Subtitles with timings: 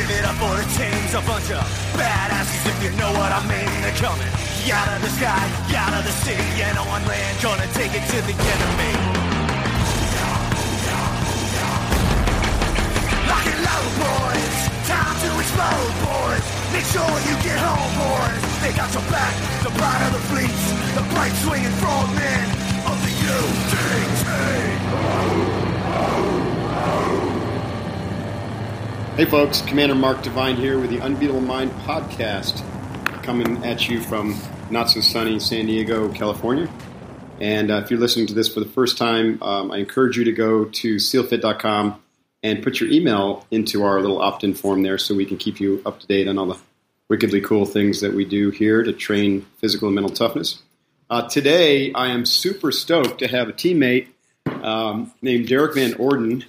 [0.00, 1.60] Give it up for the teams, a bunch of
[1.92, 3.68] badasses if you know what I mean.
[3.84, 4.32] They're coming
[4.72, 5.44] out of the sky,
[5.76, 8.96] out of the sea, and on land, gonna take it to the enemy.
[13.28, 14.56] Lock it low, boys.
[14.88, 16.48] Time to explode, boys.
[16.72, 18.40] Make sure you get home, boys.
[18.64, 20.64] They got your back, the pride of the fleets,
[20.96, 22.48] the bright swinging frog men
[22.88, 24.00] of the UDT.
[29.16, 32.62] Hey folks, Commander Mark Divine here with the Unbeatable Mind podcast,
[33.24, 36.70] coming at you from not so sunny San Diego, California.
[37.40, 40.22] And uh, if you're listening to this for the first time, um, I encourage you
[40.24, 42.00] to go to sealfit.com
[42.44, 45.60] and put your email into our little opt in form there so we can keep
[45.60, 46.58] you up to date on all the
[47.08, 50.62] wickedly cool things that we do here to train physical and mental toughness.
[51.10, 54.06] Uh, today, I am super stoked to have a teammate
[54.46, 56.44] um, named Derrick Van Orden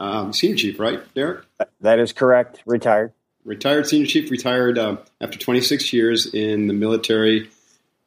[0.00, 1.44] um, senior chief, right, Derrick?
[1.80, 2.62] That is correct.
[2.66, 3.12] Retired.
[3.44, 7.50] Retired senior chief, retired uh, after 26 years in the military.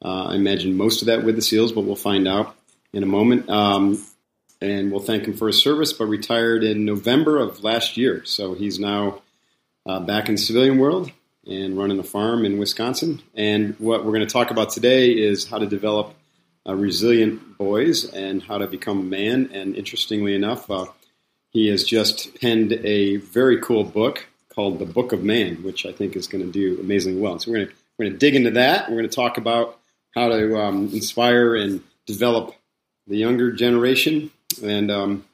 [0.04, 2.54] Uh, I imagine most of that with the SEALs, but we'll find out
[2.92, 3.48] in a moment.
[3.48, 4.04] Um,
[4.60, 8.24] and we'll thank him for his service, but retired in November of last year.
[8.24, 9.22] So he's now
[9.86, 11.10] uh, back in the civilian world
[11.46, 13.22] and running a farm in Wisconsin.
[13.34, 16.14] And what we're going to talk about today is how to develop
[16.66, 19.50] uh, resilient boys and how to become a man.
[19.52, 20.86] And interestingly enough, uh,
[21.54, 25.92] he has just penned a very cool book called The Book of Man, which I
[25.92, 27.38] think is going to do amazingly well.
[27.38, 28.90] So we're going to we're going to dig into that.
[28.90, 29.78] We're going to talk about
[30.16, 32.54] how to um, inspire and develop
[33.06, 34.32] the younger generation
[34.62, 35.24] and um,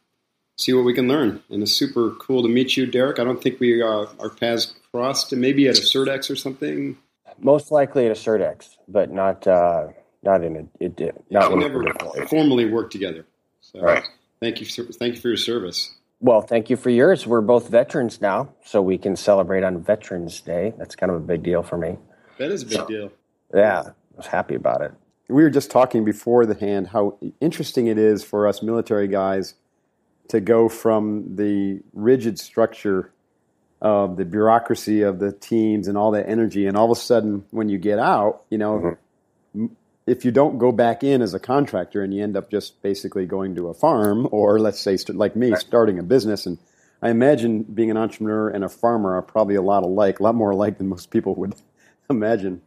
[0.57, 1.43] see what we can learn.
[1.49, 3.19] And it's super cool to meet you, Derrick.
[3.19, 6.99] I don't think we uh, our paths crossed, maybe at a CERTX or something.
[7.39, 9.89] Most likely at a CERTX, but not uh,
[10.23, 11.83] not in a it did not yeah, we never
[12.29, 13.25] formally worked together.
[13.63, 14.05] So right.
[14.41, 15.95] thank you, thank you for your service.
[16.23, 17.27] Well, thank you for yours.
[17.27, 20.75] We're both veterans now, so we can celebrate on Veterans Day.
[20.77, 21.97] That's kind of a big deal for me.
[22.39, 23.13] That is a big so, deal.
[23.55, 24.93] Yeah, I was happy about it.
[25.29, 29.55] We were just talking before the hand how interesting it is for us military guys
[30.29, 33.13] to go from the rigid structure
[33.81, 37.47] of the bureaucracy of the teams and all that energy, and all of a sudden,
[37.51, 38.99] when you get out, you know,
[39.57, 39.67] mm-hmm
[40.11, 43.25] if you don't go back in as a contractor and you end up just basically
[43.27, 45.61] going to a farm or let's say like me right.
[45.61, 46.59] starting a business and
[47.01, 50.35] i imagine being an entrepreneur and a farmer are probably a lot alike a lot
[50.35, 51.55] more alike than most people would
[52.11, 52.61] imagine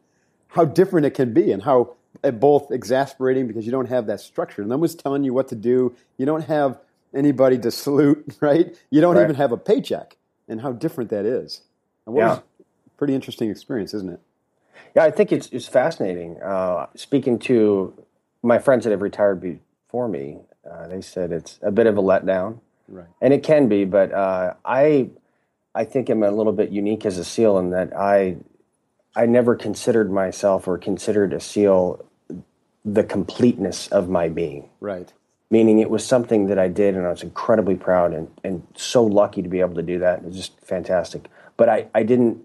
[0.47, 1.93] how different it can be and how
[2.23, 5.55] uh, both exasperating because you don't have that structure no one's telling you what to
[5.55, 6.79] do you don't have
[7.13, 9.23] anybody to salute right you don't right.
[9.23, 10.15] even have a paycheck
[10.47, 11.61] and how different that is
[12.07, 12.39] and yeah.
[12.95, 14.21] pretty interesting experience isn't it
[14.95, 16.41] yeah, I think it's it's fascinating.
[16.41, 17.93] Uh, speaking to
[18.41, 20.39] my friends that have retired before me,
[20.69, 23.07] uh, they said it's a bit of a letdown, right?
[23.21, 25.09] And it can be, but uh, I
[25.75, 28.37] I think I'm a little bit unique as a SEAL in that I
[29.15, 32.05] I never considered myself or considered a SEAL
[32.85, 35.11] the completeness of my being, right?
[35.49, 39.03] Meaning it was something that I did, and I was incredibly proud and and so
[39.03, 40.19] lucky to be able to do that.
[40.19, 41.29] It was just fantastic.
[41.57, 42.43] But I I didn't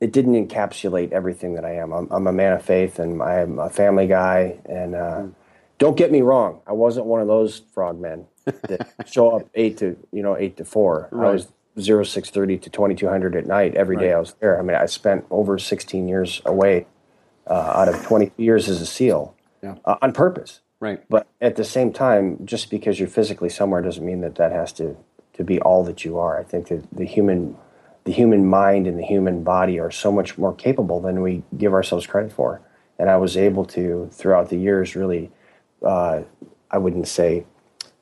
[0.00, 1.92] it didn't encapsulate everything that I am.
[1.92, 4.58] I'm, I'm a man of faith, and I'm a family guy.
[4.64, 5.34] And uh, mm.
[5.78, 9.96] don't get me wrong, I wasn't one of those frogmen that show up eight to
[10.12, 11.08] you know eight to four.
[11.12, 11.28] Right.
[11.28, 14.04] I was zero six thirty to twenty two hundred at night every right.
[14.04, 14.58] day I was there.
[14.58, 16.86] I mean, I spent over sixteen years away
[17.46, 19.76] uh, out of twenty years as a SEAL yeah.
[19.84, 20.60] uh, on purpose.
[20.80, 21.02] Right.
[21.10, 24.72] But at the same time, just because you're physically somewhere doesn't mean that that has
[24.74, 24.96] to
[25.34, 26.40] to be all that you are.
[26.40, 27.56] I think that the human
[28.10, 31.72] the human mind and the human body are so much more capable than we give
[31.72, 32.60] ourselves credit for.
[32.98, 35.30] And I was able to, throughout the years, really,
[35.80, 36.22] uh,
[36.72, 37.44] I wouldn't say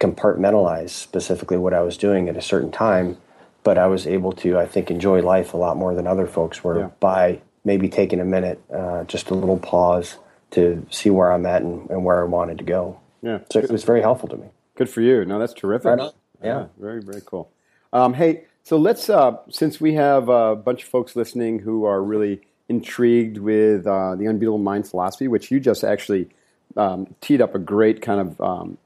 [0.01, 3.19] compartmentalize specifically what I was doing at a certain time,
[3.65, 6.65] but I was able to, I think, enjoy life a lot more than other folks
[6.65, 6.91] were yeah.
[7.01, 10.17] by maybe taking a minute, uh, just a little pause
[10.53, 12.99] to see where I'm at and, and, where I wanted to go.
[13.21, 13.41] Yeah.
[13.53, 14.47] So it was very helpful to me.
[14.75, 15.27] Good for you.
[15.27, 15.85] No, that's terrific.
[15.85, 15.99] Right
[16.43, 16.47] yeah.
[16.47, 16.67] yeah.
[16.79, 17.53] Very, very cool.
[17.93, 22.03] Um, hey, so let's, uh, since we have a bunch of folks listening who are
[22.03, 26.29] really intrigued with uh, the unbeatable mind philosophy, which you just actually
[26.77, 28.77] um, teed up a great kind of um,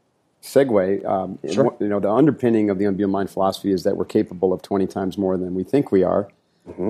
[0.41, 1.05] segue.
[1.05, 1.75] Um, Sure.
[1.81, 4.87] You know, the underpinning of the unbeatable mind philosophy is that we're capable of 20
[4.87, 6.29] times more than we think we are.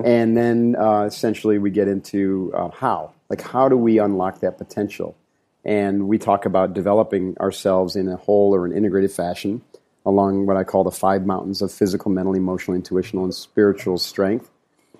[0.05, 3.13] And then uh, essentially we get into uh, how.
[3.27, 5.15] Like, how do we unlock that potential?
[5.65, 9.63] And we talk about developing ourselves in a whole or an integrated fashion
[10.05, 14.49] along what I call the five mountains of physical, mental, emotional, intuitional, and spiritual strength.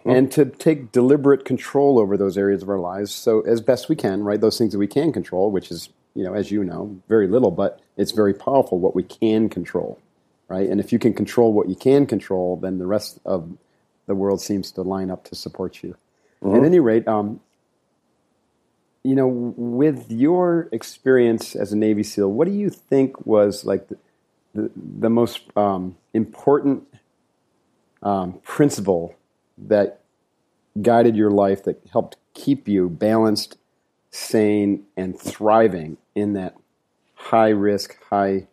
[0.06, 3.96] And to take deliberate control over those areas of our lives, so as best we
[3.96, 4.40] can, right?
[4.40, 7.52] Those things that we can control, which is, you know, as you know, very little,
[7.52, 9.98] but it's very powerful what we can control,
[10.50, 10.70] right?
[10.70, 13.58] And if you can control what you can control, then the rest of
[14.06, 15.96] the world seems to line up to support you.
[16.58, 17.40] At any rate, um,
[19.04, 23.88] you know, with your experience as a Navy SEAL, what do you think was like
[23.88, 23.98] the,
[24.54, 26.84] the, the most um, important
[28.02, 29.16] um, principle
[29.58, 30.02] that
[30.82, 33.58] guided your life that helped keep you balanced,
[34.12, 36.56] sane, and thriving in that
[37.16, 38.48] high risk, high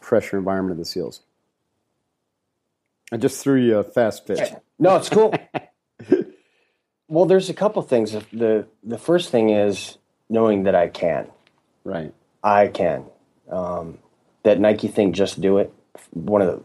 [0.00, 1.20] pressure environment of the SEALs?
[3.12, 4.52] I just threw you a fast pitch.
[4.78, 5.34] No, it's cool.
[7.08, 8.12] well, there's a couple things.
[8.32, 11.28] The the first thing is knowing that I can.
[11.82, 12.14] Right.
[12.42, 13.04] I can.
[13.50, 13.98] Um,
[14.42, 15.72] that Nike thing, just do it.
[16.12, 16.62] One of the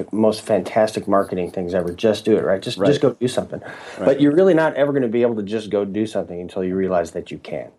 [0.00, 1.92] f- most fantastic marketing things ever.
[1.92, 2.60] Just do it, right?
[2.62, 2.86] Just Right.
[2.86, 3.60] just go do something.
[3.98, 6.64] But you're really not ever going to be able to just go do something until
[6.64, 7.70] you realize that you can.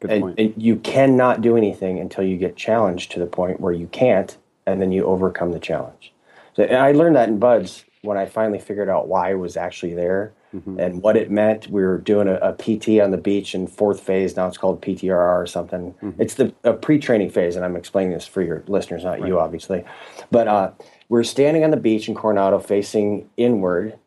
[0.00, 0.38] Good And, point.
[0.38, 4.36] and you cannot do anything until you get challenged to the point where you can't,
[4.66, 6.12] and then you overcome the challenge.
[6.54, 9.56] So, and I learned that in BUD/S when I finally figured out why I was
[9.56, 10.32] actually there
[10.78, 11.68] and what it meant.
[11.68, 14.36] We were doing a, a PT on the beach in fourth phase.
[14.36, 15.94] Now it's called PTRR or something.
[16.18, 19.84] It's the a pre-training phase, and I'm explaining this for your listeners, not you, obviously.
[20.30, 20.70] But uh,
[21.08, 23.98] we're standing on the beach in Coronado, facing inward,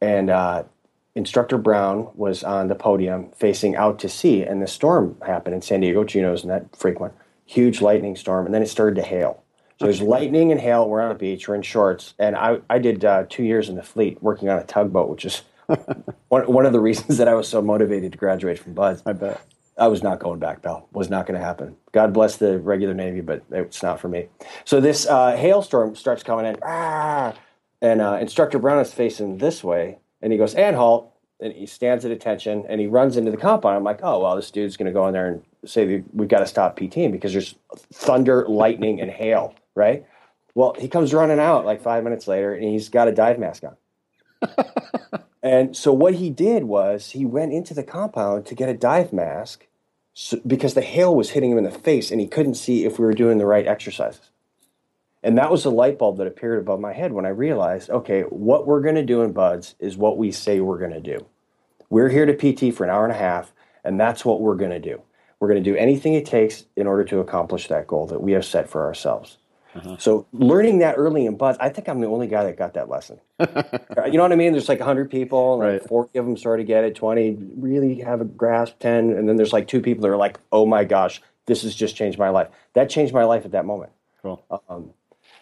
[0.00, 0.64] and uh,
[1.14, 5.62] instructor Brown was on the podium facing out to sea, and the storm happened in
[5.62, 6.04] San Diego.
[6.04, 7.14] Gino's not frequent,
[7.46, 9.42] huge lightning storm, and then it started to hail.
[9.80, 10.88] So there's lightning and hail.
[10.88, 11.48] We're on a beach.
[11.48, 14.58] We're in shorts, and I I did uh, two years in the fleet working on
[14.58, 15.42] a tugboat, which is
[16.28, 19.02] one one of the reasons that I was so motivated to graduate from BUD/S.
[19.06, 19.40] I bet.
[19.76, 20.88] I was not going back, pal.
[20.92, 21.76] Was not going to happen.
[21.92, 24.28] God bless the regular Navy, but it's not for me.
[24.64, 27.34] So this uh, hailstorm starts coming in, ah,
[27.82, 31.66] and uh, Instructor Brown is facing this way, and he goes, "And halt!" And he
[31.66, 33.76] stands at attention, and he runs into the compound.
[33.76, 36.40] I'm like, "Oh well, this dude's going to go in there and say we've got
[36.40, 37.56] to stop PTing because there's
[37.92, 40.06] thunder, lightning, and hail." Right?
[40.54, 43.64] Well, he comes running out like five minutes later, and he's got a dive mask
[43.64, 43.76] on.
[45.44, 49.12] And so what he did was he went into the compound to get a dive
[49.12, 49.66] mask
[50.14, 52.98] so, because the hail was hitting him in the face and he couldn't see if
[52.98, 54.30] we were doing the right exercises.
[55.22, 58.22] And that was the light bulb that appeared above my head when I realized, okay,
[58.22, 61.26] what we're going to do in BUD/S is what we say we're going to do.
[61.90, 63.52] We're here to PT for an hour and a half,
[63.84, 65.02] and that's what we're going to do.
[65.40, 68.32] We're going to do anything it takes in order to accomplish that goal that we
[68.32, 69.38] have set for ourselves.
[69.74, 69.96] Uh-huh.
[69.98, 72.88] So learning that early in BUD/S, I think I'm the only guy that got that
[72.88, 73.20] lesson.
[73.40, 73.46] you
[74.12, 74.52] know what I mean?
[74.52, 75.88] There's like 100 people, and like Right.
[75.88, 79.36] 40 of them sort to get it, 20 really have a grasp, 10, and then
[79.36, 82.28] there's like two people that are like, oh my gosh, this has just changed my
[82.30, 82.48] life.
[82.74, 83.92] That changed my life at that moment.
[84.22, 84.42] Cool.
[84.68, 84.90] Um,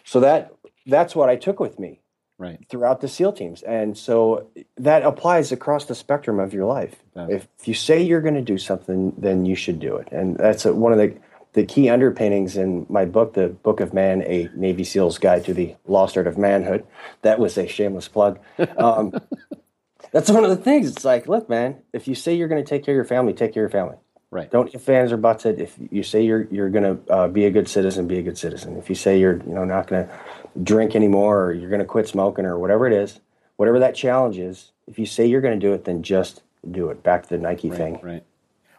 [0.03, 0.53] so that
[0.85, 1.99] that's what I took with me
[2.39, 2.59] Right.
[2.67, 3.61] throughout the SEAL teams.
[3.61, 6.95] And so that applies across the spectrum of your life.
[7.15, 10.09] If, if you say you're going to do something, then you should do it.
[10.11, 11.15] And that's a, one of the,
[11.53, 15.53] the key underpinnings in my book, The Book of Man, a Navy SEAL's Guide to
[15.53, 16.85] the Lost Art of Manhood.
[17.21, 18.39] That was a shameless plug.
[18.77, 19.13] Um,
[20.11, 20.89] that's one of the things.
[20.89, 23.33] It's like, look, man, if you say you're going to take care of your family,
[23.33, 23.97] take care of your family.
[24.31, 24.49] Right.
[24.49, 25.61] Don't if fans or butts it.
[25.61, 28.37] If you say you're you're going to uh, be a good citizen, be a good
[28.37, 28.77] citizen.
[28.77, 30.13] If you say you're you know not going to
[30.63, 33.19] drink anymore or you're going to quit smoking or whatever it is,
[33.57, 36.41] whatever that challenge is, if you say you're going to do it, then just
[36.71, 37.03] do it.
[37.03, 37.99] Back to the Nike thing.
[38.01, 38.23] Right.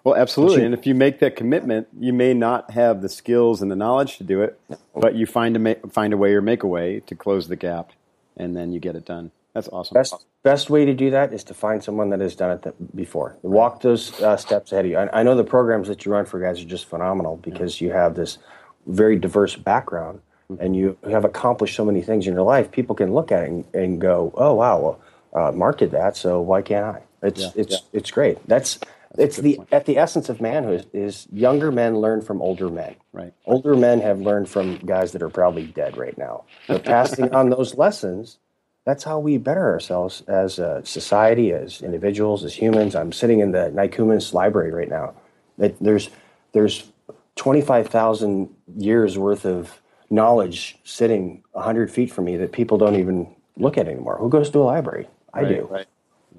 [0.04, 0.60] Well, absolutely.
[0.60, 3.76] you- and if you make that commitment, you may not have the skills and the
[3.76, 4.60] knowledge to do it,
[4.94, 7.56] but you find a ma- find a way or make a way to close the
[7.56, 7.90] gap,
[8.36, 9.32] and then you get it done.
[9.54, 9.94] That's awesome.
[9.94, 12.74] Best best way to do that is to find someone that has done it th-
[12.94, 13.36] before.
[13.42, 14.98] Walk those uh, steps ahead of you.
[14.98, 17.92] I, I know the programs that you run for guys are just phenomenal because you
[17.92, 18.38] have this
[18.86, 20.20] very diverse background
[20.60, 22.70] and you have accomplished so many things in your life.
[22.72, 25.00] People can look at it and, and go, "Oh wow, well,
[25.48, 27.78] uh, Mark did that, so why can't I?" It's Yeah, it's yeah.
[27.94, 28.38] it's great.
[28.48, 28.78] That's
[29.18, 32.96] it's the at the essence of manhood is younger men learn from older men.
[33.12, 33.32] Right.
[33.46, 36.44] Older men have learned from guys that are probably dead right now.
[36.66, 38.38] But passing on those lessons,
[38.84, 42.94] that's how we better ourselves as a society, as individuals, as humans.
[42.94, 45.14] I'm sitting in the Nikumas library right now.
[45.58, 46.10] It, there's
[46.52, 46.90] there's
[47.36, 49.80] 25,000 years worth of
[50.10, 54.16] knowledge sitting 100 feet from me that people don't even look at anymore.
[54.18, 55.08] Who goes to a library?
[55.32, 55.68] I Right, do.
[55.70, 55.86] Right.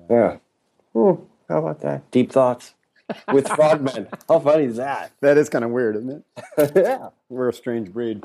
[0.09, 0.37] Yeah.
[0.93, 1.21] Hmm.
[1.49, 2.09] How about that?
[2.11, 2.73] Deep thoughts
[3.31, 4.07] with frogmen.
[4.27, 5.11] How funny is that?
[5.21, 6.25] That is kind of weird, isn't
[6.57, 6.71] it?
[6.75, 8.23] yeah, We're a strange breed.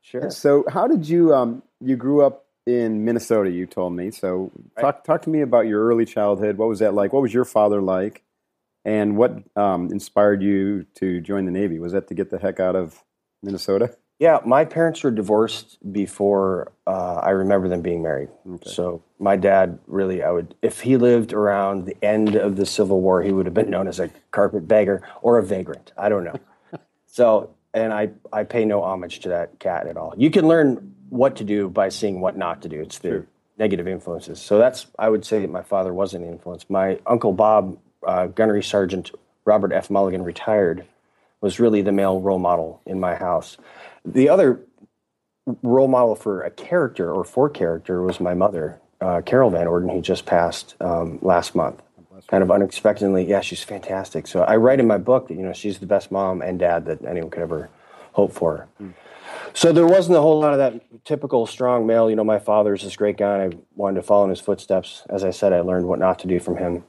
[0.00, 0.30] sure.
[0.30, 3.50] So, how did you um you grew up in Minnesota?
[3.50, 4.10] You told me.
[4.10, 4.50] So,
[4.80, 6.56] talk talk to me about your early childhood.
[6.56, 7.12] What was that like?
[7.12, 8.22] What was your father like?
[8.84, 11.78] And what um, inspired you to join the Navy?
[11.78, 13.04] Was that to get the heck out of
[13.42, 13.96] Minnesota?
[14.22, 18.28] Yeah, my parents were divorced before uh, I remember them being married.
[18.48, 18.70] Okay.
[18.70, 23.00] So my dad really, I would, if he lived around the end of the Civil
[23.00, 25.90] War, he would have been known as a carpetbagger or a vagrant.
[25.98, 26.36] I don't know.
[27.06, 30.14] so, and I, I pay no homage to that cat at all.
[30.16, 32.80] You can learn what to do by seeing what not to do.
[32.80, 33.26] It's the Sure.
[33.58, 34.40] negative influences.
[34.40, 36.70] So that's, I would say that my father was an influence.
[36.70, 37.76] My uncle Bob,
[38.06, 39.10] uh, Gunnery Sergeant
[39.44, 39.90] Robert F.
[39.90, 40.86] Mulligan, retired,
[41.40, 43.56] was really the male role model in my house.
[44.04, 44.60] The other
[45.62, 49.88] role model for a character or for character was my mother, uh, Carol Van Orden,
[49.88, 51.82] who just passed um, last month.
[52.28, 54.28] Kind of unexpectedly, yeah, she's fantastic.
[54.28, 56.86] So I write in my book that you know she's the best mom and dad
[56.86, 57.68] that anyone could ever
[58.12, 58.68] hope for.
[59.54, 62.08] So there wasn't a whole lot of that typical strong male.
[62.08, 63.38] You know, my father's this great guy.
[63.38, 65.02] and I wanted to follow in his footsteps.
[65.10, 66.84] As I said, I learned what not to do from him.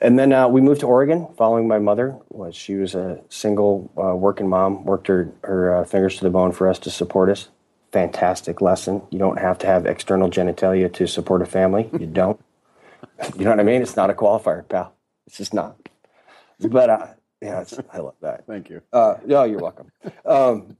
[0.00, 2.16] And then uh, we moved to Oregon, following my mother.
[2.30, 6.30] Was she was a single uh, working mom, worked her her uh, fingers to the
[6.30, 7.48] bone for us to support us.
[7.92, 9.02] Fantastic lesson.
[9.10, 11.88] You don't have to have external genitalia to support a family.
[11.98, 12.40] You don't.
[13.36, 13.82] you know what I mean?
[13.82, 14.94] It's not a qualifier, pal.
[15.26, 15.76] It's just not.
[16.60, 17.06] But uh,
[17.40, 18.46] yeah, it's, I love that.
[18.46, 18.82] Thank you.
[18.92, 19.90] Uh, no, you're welcome.
[20.26, 20.76] Um,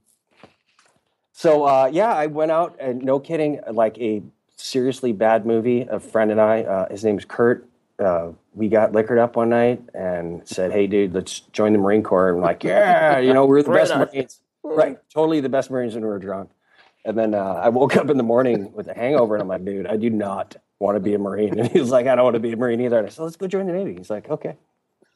[1.41, 4.21] so uh, yeah, I went out and no kidding, like a
[4.57, 5.87] seriously bad movie.
[5.89, 7.67] A friend and I, uh, his name's Kurt.
[7.97, 12.03] Uh, we got liquored up one night and said, "Hey, dude, let's join the Marine
[12.03, 14.99] Corps." And I'm like, "Yeah, you know, we're the best Marines, right?
[15.11, 16.51] Totally the best Marines when we were drunk."
[17.05, 19.65] And then uh, I woke up in the morning with a hangover, and I'm like,
[19.65, 22.35] "Dude, I do not want to be a Marine." And he's like, "I don't want
[22.35, 24.29] to be a Marine either." And I said, "Let's go join the Navy." He's like,
[24.29, 24.57] "Okay."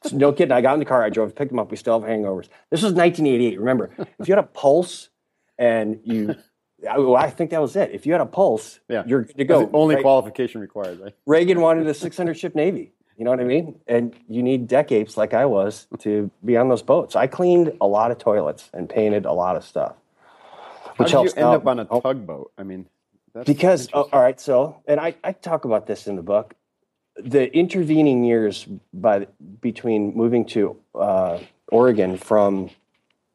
[0.02, 0.50] So, no kidding.
[0.50, 1.04] I got in the car.
[1.04, 1.70] I drove, picked him up.
[1.70, 2.48] We still have hangovers.
[2.70, 3.60] This was 1988.
[3.60, 5.08] Remember, if you had a pulse
[5.58, 6.34] and you,
[6.90, 7.90] I, well, I think that was it.
[7.92, 9.02] If you had a pulse, Yeah.
[9.06, 9.70] you're good to go.
[9.72, 10.02] only Right?
[10.02, 11.14] qualification required, right?
[11.26, 12.92] Reagan wanted a 600 ship Navy.
[13.16, 13.80] You know what I mean?
[13.86, 17.16] And you need deck apes like I was, to be on those boats.
[17.16, 19.94] I cleaned a lot of toilets and painted a lot of stuff.
[20.84, 21.56] How Which did helps you end now.
[21.56, 22.00] up on a Oh.
[22.02, 22.52] tugboat?
[22.58, 22.86] I mean,
[23.32, 26.54] that's Because, oh, all right, so, and I, I talk about this in the book.
[27.18, 29.26] The intervening years by
[29.62, 31.38] between moving to uh,
[31.72, 32.68] Oregon from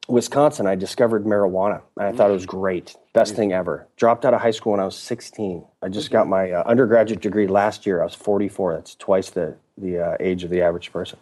[0.08, 1.82] Wisconsin, I discovered marijuana.
[1.98, 3.88] And I thought it was great, best thing ever.
[3.96, 5.64] Dropped out of high school when I was 16.
[5.82, 8.02] I just got my uh, undergraduate degree last year.
[8.02, 8.74] I was 44.
[8.76, 11.18] That's twice the the uh, age of the average person.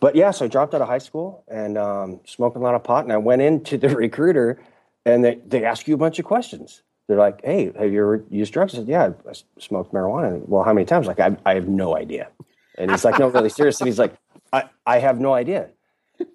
[0.00, 2.84] But yeah, so I dropped out of high school and um, smoking a lot of
[2.84, 3.04] pot.
[3.04, 4.60] And I went into the recruiter,
[5.04, 6.82] and they they ask you a bunch of questions.
[7.06, 10.48] They're like, "Hey, have you ever used drugs?" I said, "Yeah, I smoked marijuana." And,
[10.48, 11.06] well, how many times?
[11.06, 12.28] Like, I, I have no idea.
[12.76, 14.14] And he's like, "No, really serious." And he's like,
[14.52, 15.70] "I, I have no idea."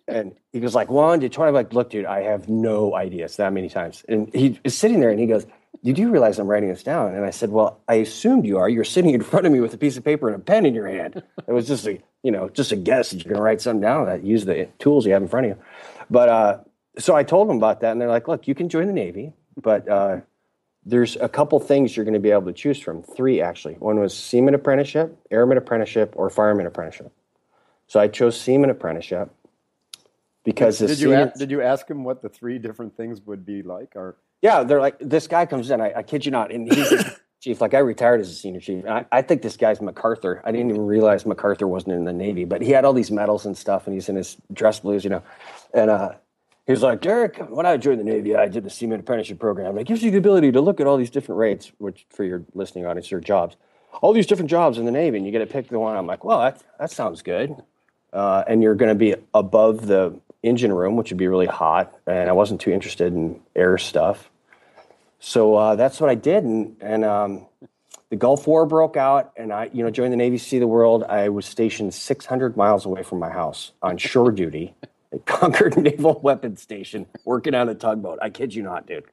[0.07, 1.47] And he goes like, "One to 20.
[1.47, 3.25] I'm like, "Look, dude, I have no idea.
[3.25, 5.45] It's that many times." And he is sitting there, and he goes,
[5.81, 8.69] "You do realize I'm writing this down?" And I said, "Well, I assumed you are.
[8.69, 10.73] You're sitting in front of me with a piece of paper and a pen in
[10.73, 11.23] your hand.
[11.47, 13.81] It was just a, you know, just a guess that you're going to write something
[13.81, 14.05] down.
[14.05, 15.63] That use the tools you have in front of you."
[16.09, 16.57] But uh,
[16.99, 19.33] so I told them about that, and they're like, "Look, you can join the Navy,
[19.61, 20.21] but." Uh,
[20.85, 23.03] there's a couple things you're going to be able to choose from.
[23.03, 23.75] Three, actually.
[23.75, 27.09] One was seaman apprenticeship, airman apprenticeship, or fireman apprenticeship.
[27.87, 29.31] So I chose seaman apprenticeship
[30.43, 33.21] because the did you senior- a- did you ask him what the three different things
[33.25, 33.95] would be like?
[33.95, 36.93] Or yeah, they're like, this guy comes in, I, I kid you not, and he's
[37.41, 37.61] chief.
[37.61, 38.83] Like, I retired as a senior chief.
[38.83, 40.41] And I, I think this guy's MacArthur.
[40.45, 43.45] I didn't even realize MacArthur wasn't in the Navy, but he had all these medals
[43.45, 45.23] and stuff, and he's in his dress blues, you know.
[45.73, 46.13] And uh,
[46.65, 49.77] he was like, Derrick, when I joined the Navy, I did the Seaman Apprenticeship Program.
[49.77, 52.43] It gives you the ability to look at all these different rates, which for your
[52.53, 53.55] listening audience are jobs,
[54.01, 55.95] all these different jobs in the Navy, and you get to pick the one.
[55.95, 57.55] I'm like, well, that, that sounds good.
[58.11, 61.97] Uh, and you're going to be above the engine room, which would be really hot.
[62.05, 64.29] And I wasn't too interested in air stuff.
[65.19, 67.45] So uh, that's what I did, and and um,
[68.09, 71.03] the Gulf War broke out, and I, you know, joined the Navy, see the world.
[71.05, 74.75] I was stationed 600 miles away from my house on shore duty
[75.13, 78.19] at Concord Naval Weapons Station, working on a tugboat.
[78.21, 79.05] I kid you not, dude.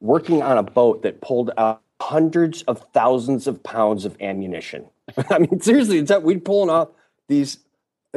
[0.00, 4.84] Working on a boat that pulled out hundreds of thousands of pounds of ammunition.
[5.30, 6.90] I mean, seriously, it's that we'd pulling off
[7.26, 7.58] these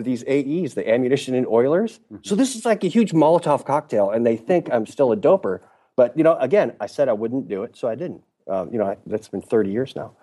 [0.03, 1.99] these AEs, the ammunition and oilers.
[2.23, 5.61] So this is like a huge Molotov cocktail, and they think I'm still a doper.
[5.95, 8.23] But you know, again, I said I wouldn't do it, so I didn't.
[8.47, 10.13] Um, you know, I, that's been 30 years now.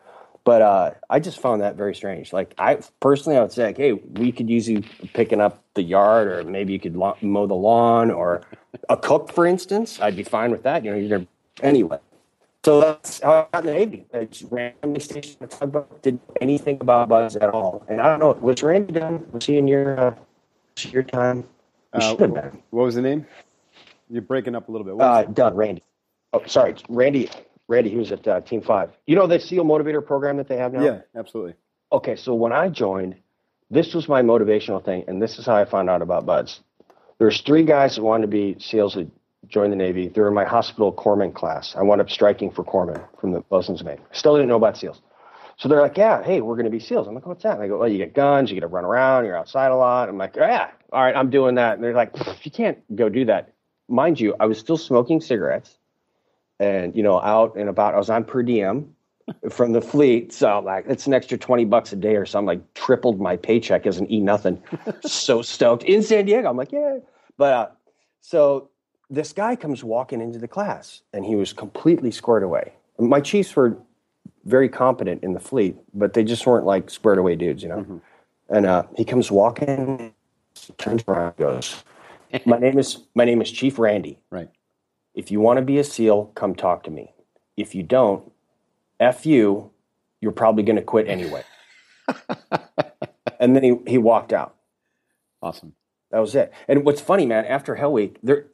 [0.44, 2.32] But uh, I just found that very strange.
[2.32, 4.82] Like I personally, I would say, like, hey, we could use you
[5.14, 8.42] picking up the yard, or maybe you could mow the lawn, or
[8.88, 9.98] a cook, for instance.
[10.00, 10.84] I'd be fine with that.
[10.84, 11.26] You know, you're gonna
[11.62, 11.98] anyway.
[12.64, 14.06] So that's how I got in the Navy.
[14.14, 17.84] I just randomly stationed at tugboat, did anything about BUD/S at all.
[17.88, 19.26] And I don't know, was Randy done?
[19.32, 20.14] Was he in your, uh,
[20.90, 21.42] your time?
[21.92, 22.62] He Uh, should have been.
[22.70, 23.26] what was the name?
[24.08, 24.96] You're breaking up a little bit.
[24.96, 25.82] What Uh, Randy.
[26.32, 27.28] Oh, sorry, Randy.
[27.68, 28.90] Randy, he was at uh, Team Five.
[29.06, 30.82] You know the SEAL Motivator program that they have now?
[30.82, 31.54] yeah, absolutely.
[31.92, 33.14] Okay, so when I joined,
[33.70, 36.60] this was my motivational thing, and this is how I found out about BUD/S.
[37.18, 39.08] There's three guys that wanted to be SEALs that
[39.48, 40.08] joined the Navy.
[40.08, 41.74] They were in my hospital corpsman class.
[41.76, 44.00] I wound up striking for corpsman from the bosun's mate.
[44.12, 45.00] Still didn't know about SEALs.
[45.56, 47.06] So they're like, yeah, hey, we're going to be SEALs.
[47.06, 47.54] I'm like, what's that?
[47.54, 49.76] And I go, well, you get guns, you get to run around, you're outside a
[49.76, 50.08] lot.
[50.08, 51.74] I'm like, yeah, all right, I'm doing that.
[51.74, 53.52] And they're like, you can't go do that.
[53.88, 55.78] Mind you, I was still smoking cigarettes
[56.58, 57.94] and, you know, out and about.
[57.94, 58.94] I was on per diem
[59.50, 60.32] from the fleet.
[60.32, 63.86] So like it's an extra 20 bucks a day or something, like tripled my paycheck
[63.86, 64.62] as an E nothing.
[65.02, 66.48] so stoked in San Diego.
[66.48, 66.98] I'm like, yeah.
[67.36, 67.68] But uh,
[68.20, 68.70] so
[69.10, 72.74] this guy comes walking into the class and he was completely squared away.
[72.98, 73.76] My chiefs were
[74.44, 78.00] very competent in the fleet, but they just weren't like squared away dudes, you know?
[78.48, 80.14] And uh, he comes walking,
[80.78, 81.82] turns around, goes,
[82.44, 84.18] my name is my name is Chief Randy.
[84.30, 84.50] Right.
[85.14, 87.12] If you want to be a SEAL, come talk to me.
[87.56, 88.32] If you don't,
[88.98, 89.70] F you,
[90.20, 91.44] you're probably going to quit anyway.
[93.40, 94.56] and then he, he walked out.
[95.40, 95.74] Awesome.
[96.10, 96.52] That was it.
[96.66, 98.46] And what's funny, man, after Hell Week, there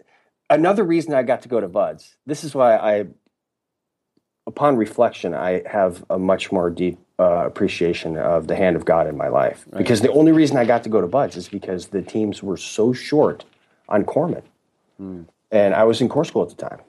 [0.50, 2.16] another reason I got to go to BUD/S.
[2.26, 3.06] This is why I,
[4.46, 9.06] upon reflection, I have a much more deep uh, appreciation of the hand of God
[9.06, 9.64] in my life.
[9.76, 12.56] Because the only reason I got to go to BUD/S is because the teams were
[12.56, 13.44] so short
[13.88, 14.42] on corpsmen,
[15.50, 16.80] and I was in Corps School at the time.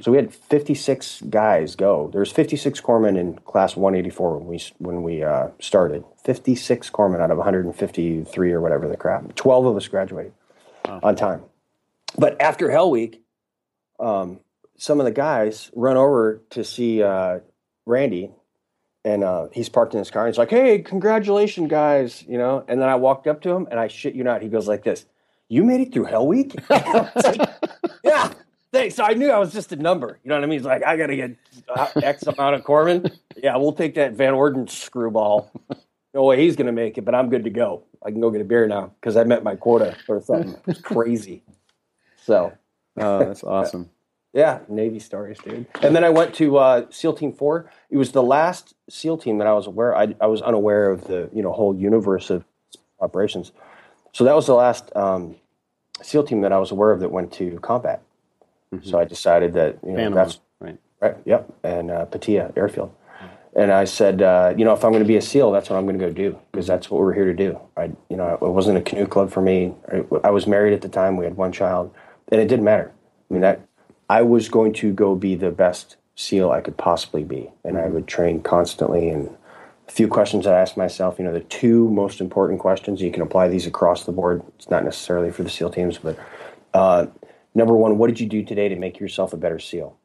[0.00, 2.10] So we had 56 guys go.
[2.12, 6.04] There's 56 corpsmen in class 184 when we when we uh, started.
[6.24, 9.34] 56 corpsmen out of 153 or whatever the crap.
[9.36, 10.32] 12 of us graduated
[10.84, 11.42] on time.
[12.18, 13.22] But after Hell Week,
[13.98, 14.40] um,
[14.76, 17.40] some of the guys run over to see uh,
[17.86, 18.30] Randy,
[19.04, 20.26] and uh, he's parked in his car.
[20.26, 22.64] And he's like, "Hey, congratulations, guys!" You know.
[22.68, 24.84] And then I walked up to him, and I shit you not, he goes like
[24.84, 25.06] this:
[25.48, 27.40] "You made it through Hell Week?" Like,
[28.04, 28.32] yeah.
[28.72, 28.94] Thanks.
[28.94, 30.18] So I knew I was just a number.
[30.24, 30.58] You know what I mean?
[30.58, 31.36] He's like, I got to get
[31.68, 33.12] uh, X amount of corpsmen.
[33.42, 35.50] Yeah, we'll take that Van Orden screwball.
[36.14, 37.82] No way he's going to make it, but I'm good to go.
[38.04, 40.54] I can go get a beer now because I met my quota or something.
[40.68, 41.42] It's crazy.
[42.24, 42.52] So,
[42.98, 43.88] Oh, that's awesome.
[44.34, 45.66] yeah, Navy stories, dude.
[45.82, 47.70] And then I went to uh, SEAL Team Four.
[47.90, 49.96] It was the last SEAL team that I was aware.
[49.96, 52.44] I, I was unaware of the you know whole universe of
[53.00, 53.52] operations.
[54.12, 55.36] So that was the last um,
[56.02, 58.02] SEAL team that I was aware of that went to combat.
[58.82, 60.78] So I decided that you know Panama, that's right.
[61.00, 61.16] right.
[61.26, 62.94] Yep, and uh, Paitilla Airfield.
[63.54, 65.76] And I said, uh, you know, if I'm going to be a SEAL, that's what
[65.76, 67.60] I'm going to go do because that's what we're here to do.
[67.76, 69.74] I, you know, it wasn't a canoe club for me.
[69.92, 71.18] I, I was married at the time.
[71.18, 71.94] We had one child,
[72.30, 72.92] and it didn't matter.
[73.30, 73.66] I mean, that
[74.08, 77.86] I was going to go be the best SEAL I could possibly be, and I
[77.86, 79.08] would train constantly.
[79.08, 79.34] And
[79.88, 83.00] a few questions I asked myself, you know, the two most important questions.
[83.00, 84.42] You can apply these across the board.
[84.56, 86.18] It's not necessarily for the SEAL teams, but
[86.74, 87.06] uh,
[87.54, 89.96] number one, what did you do today to make yourself a better SEAL?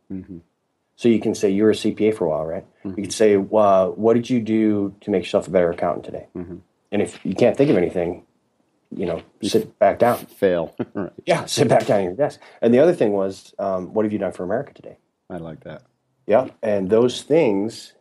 [0.95, 2.65] So you can say you were a CPA for a while, right?
[2.97, 6.27] You could say, uh, what did you do to make yourself a better accountant today?
[6.91, 8.23] And if you can't think of anything,
[8.95, 10.17] you know, sit back down.
[10.17, 10.75] Fail.
[10.93, 11.11] right.
[11.25, 12.39] Yeah, sit back down at your desk.
[12.61, 14.97] And the other thing was, um, what have you done for America today?
[15.29, 15.83] I like that.
[16.25, 17.93] Yeah, and those things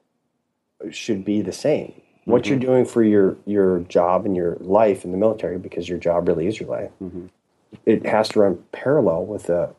[0.91, 2.03] should be the same.
[2.25, 5.99] What you're doing for your your job and your life in the military, because your
[5.99, 6.91] job really is your life,
[7.85, 9.75] it has to run parallel with the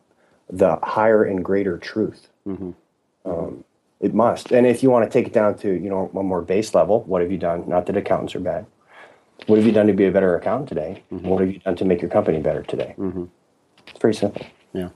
[0.50, 2.30] the higher and greater truth.
[3.26, 3.64] Um,
[4.00, 4.52] it must.
[4.54, 7.04] And if you want to take it down to you know a more base level,
[7.04, 7.68] what have you done?
[7.68, 8.66] Not that accountants are bad.
[9.46, 11.04] What have you done to be a better accountant today?
[11.10, 12.96] What have you done to make your company better today?
[13.88, 14.46] It's pretty simple.
[14.74, 14.90] Yeah.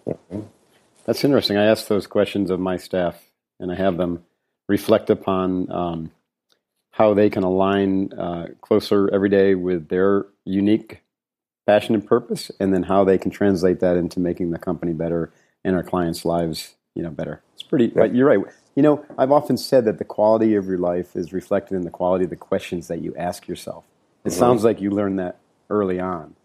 [1.05, 1.57] That's interesting.
[1.57, 3.23] I ask those questions of my staff,
[3.59, 4.23] and I have them
[4.67, 6.11] reflect upon um,
[6.91, 11.01] how they can align uh, closer every day with their unique
[11.65, 15.31] passion and purpose, and then how they can translate that into making the company better
[15.63, 17.41] and our clients' lives, you know, better.
[17.53, 17.87] It's pretty.
[17.87, 18.39] But you're right.
[18.75, 21.89] You know, I've often said that the quality of your life is reflected in the
[21.89, 23.85] quality of the questions that you ask yourself.
[24.25, 25.37] It sounds like you learned that
[25.69, 26.35] early on.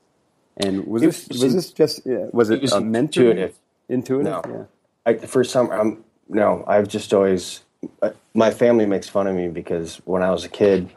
[0.57, 3.23] And was It this was- was this just yeah, was it, it was a mentor?
[3.31, 3.59] intuitive.
[3.89, 4.25] Intuitive.
[4.33, 4.43] No.
[4.49, 4.65] Yeah.
[5.05, 6.65] I, for some, I'm no.
[6.67, 7.61] I've just always.
[8.03, 10.89] uh, My family makes fun of me because when I was a kid,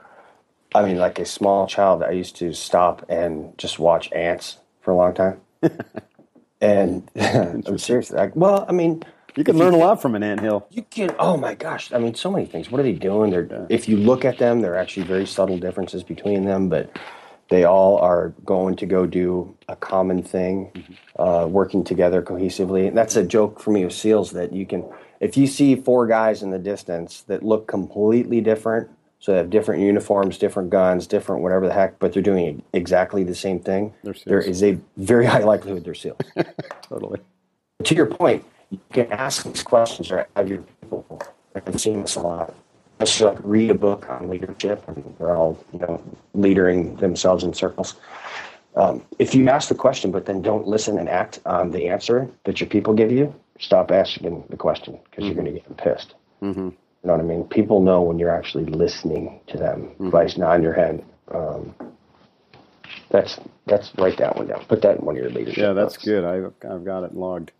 [0.73, 4.91] I mean, like a small child, I used to stop and just watch ants for
[4.91, 5.41] a long time.
[6.61, 8.11] and I'm serious.
[8.11, 9.03] Like, well, I mean,
[9.35, 10.67] You can learn a lot from an anthill.
[10.71, 11.15] you can.
[11.19, 11.91] Oh my gosh!
[11.93, 12.71] I mean, so many things.
[12.71, 13.31] What are they doing?
[13.31, 16.97] They're if you look at them, there are actually very subtle differences between them, but
[17.49, 20.71] they all are going to go do a common thing,
[21.17, 22.87] uh, working together cohesively.
[22.87, 24.85] And that's a joke for me with SEALs that you can
[25.19, 28.89] if you see four guys in the distance that look completely different,
[29.19, 33.23] so they have different uniforms, different guns, different whatever the heck, but they're doing exactly
[33.23, 33.93] the same thing,
[34.25, 36.19] there is a very high likelihood they're SEALs.
[36.83, 37.19] Totally.
[37.83, 41.21] to your point, you can ask these questions or have your people.
[41.55, 42.53] I've seen this a lot.
[42.99, 46.01] I should like read a book on leadership, and they're all you know
[46.33, 47.95] leadering themselves in circles.
[48.75, 52.29] Um, if you ask the question but then don't listen and act on the answer
[52.43, 55.75] that your people give you, stop asking the question because you're going to get them
[55.75, 56.13] pissed.
[56.41, 56.69] Mm-hmm.
[56.69, 57.45] You know what I mean?
[57.45, 59.91] People know when you're actually listening to them.
[59.99, 61.03] Vice nod your head.
[61.31, 61.73] Um,
[63.09, 64.65] that's that's write that one down.
[64.65, 65.57] Put that in one of your leadership.
[65.57, 66.05] Yeah, that's notes.
[66.05, 66.23] good.
[66.23, 67.51] I've, I've got it logged.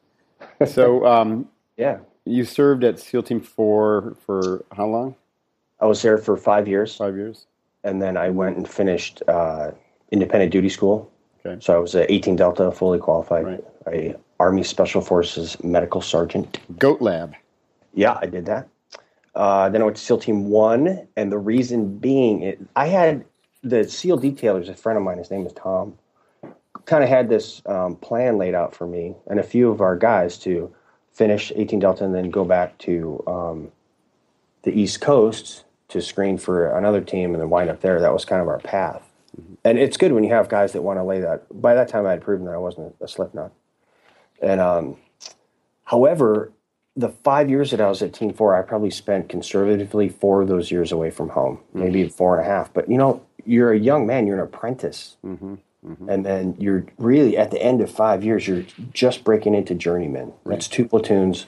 [0.68, 1.48] So um,
[1.78, 5.16] Yeah, you served at SEAL Team 4 for how long?
[5.80, 6.96] I was there for five years.
[6.96, 7.46] Five years?
[7.86, 9.72] and then I went and finished uh,
[10.12, 11.10] independent duty school.
[11.46, 11.58] Okay.
[11.64, 13.64] So I was a 18 Delta, fully qualified, Right.
[13.88, 16.60] a Army Special Forces medical sergeant.
[16.78, 17.36] Goat Lab.
[17.94, 18.68] Yeah, I did that.
[19.34, 23.24] Uh, then I went to SEAL Team One, and the reason being, it, I had
[23.64, 24.68] the SEAL detailers.
[24.68, 25.98] A friend of mine, his name is Tom,
[26.90, 29.96] kind of had this um, plan laid out for me and a few of our
[29.96, 30.74] guys to
[31.14, 33.72] finish 18 Delta and then go back to um,
[34.64, 38.02] the East Coast to screen for another team and then wind up there.
[38.02, 39.04] That was kind of our path.
[39.64, 41.46] And it's good when you have guys that want to lay that.
[41.62, 43.52] By that time, I had proven that I wasn't a slip knot.
[44.42, 44.98] And um,
[45.84, 46.52] however,
[46.96, 50.48] the five years that I was at Team Four, I probably spent conservatively four of
[50.48, 52.74] those years away from home, maybe four and a half.
[52.74, 55.18] But you know, you're a young man, you're an apprentice,
[55.82, 60.34] and then you're really at the end of five years, you're just breaking into journeyman.
[60.46, 61.46] That's two platoons,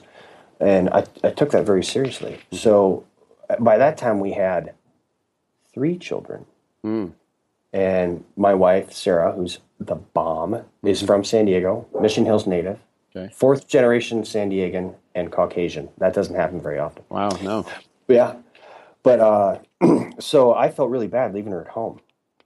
[0.60, 2.40] and I, I took that very seriously.
[2.50, 3.04] So
[3.50, 4.72] uh, by that time, we had
[5.74, 6.46] three children,
[7.72, 12.78] and my wife Sarah, who's the bomb, is from San Diego, Mission Hills native
[13.14, 13.30] Okay.
[13.34, 15.90] fourth generation San Diegan and Caucasian.
[15.98, 17.04] That doesn't happen very often.
[17.10, 17.66] Wow, no.
[18.08, 18.36] Yeah.
[19.02, 19.58] But uh,
[20.18, 22.00] so I felt really bad leaving her at home.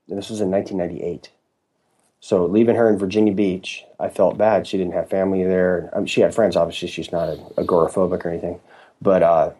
[0.08, 1.30] And this was in 1998.
[2.26, 4.66] So leaving her in Virginia Beach, I felt bad.
[4.66, 5.92] She didn't have family there.
[6.06, 6.88] She had friends, obviously.
[6.88, 8.58] She's not agoraphobic or anything.
[9.00, 9.50] But uh,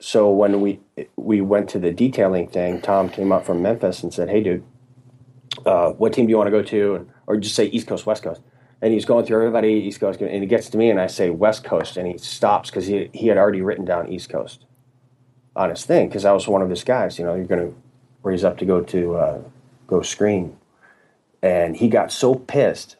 [0.00, 0.80] so when we
[1.16, 4.64] we went to the detailing thing, Tom came up from Memphis and said, "Hey, dude,
[5.66, 8.22] uh, what team do you want to go to?" Or just say East Coast, West
[8.22, 8.40] Coast.
[8.80, 11.28] And he's going through everybody, East Coast, and he gets to me, and I say
[11.28, 14.64] West Coast, and he stops because he he had already written down East Coast
[15.54, 17.18] on his thing because I was one of his guys.
[17.18, 17.76] You know, you're going to
[18.22, 19.42] where he's up to go to uh,
[19.86, 20.56] go screen,
[21.42, 22.96] and he got so pissed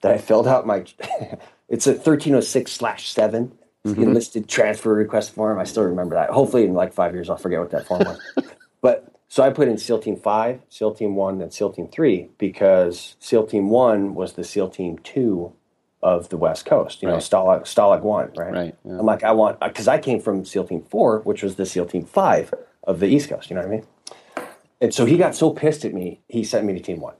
[0.00, 0.78] that I filled out my.
[1.68, 3.52] it's a 1306 slash seven
[3.84, 4.48] enlisted mm-hmm.
[4.48, 5.58] transfer request form.
[5.58, 6.30] I still remember that.
[6.30, 8.20] Hopefully, in like five years, I'll forget what that form was.
[8.80, 12.28] but so I put in SEAL Team Five, SEAL Team One, then SEAL Team Three
[12.38, 15.52] because SEAL Team One was the SEAL Team Two
[16.02, 17.02] of the West Coast.
[17.02, 17.22] You know, Right.
[17.22, 18.52] Stalag, Stalag One, right?
[18.52, 18.98] Right, yeah.
[18.98, 21.86] I'm like, I want because I came from SEAL Team Four, which was the SEAL
[21.86, 22.52] Team Five
[22.84, 23.50] of the East Coast.
[23.50, 23.86] You know what I mean?
[24.80, 27.14] And so he got so pissed at me, he sent me to Team One.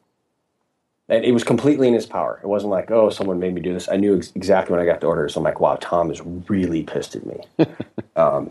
[1.13, 2.41] And it was completely in his power.
[2.43, 3.87] It wasn't like, oh, someone made me do this.
[3.87, 5.29] I knew ex- exactly when I got the order.
[5.29, 7.39] So I'm like, wow, Tom is really pissed at me.
[8.17, 8.51] um,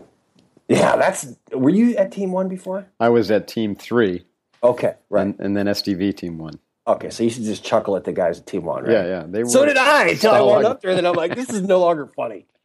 [0.68, 1.34] yeah, that's.
[1.50, 2.86] Were you at Team One before?
[3.00, 4.24] I was at Team 3
[4.62, 5.22] Okay, right.
[5.22, 6.56] and, and then SDV Team 1.
[6.86, 8.92] Okay, so you should just chuckle at the guys at Team One, right?
[8.92, 9.24] Yeah, yeah.
[9.26, 10.94] They were, So did I until I went up there.
[10.94, 12.46] Then I'm like, this is no longer funny.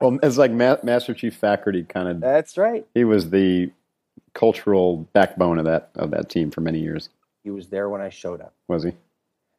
[0.00, 2.20] Well, it's like Ma- Master Chief Faculty kind of.
[2.20, 2.84] That's right.
[2.94, 3.70] He was the
[4.34, 7.08] cultural backbone of that of that team for many years.
[7.44, 8.52] He was there when I showed up.
[8.66, 8.92] Was he?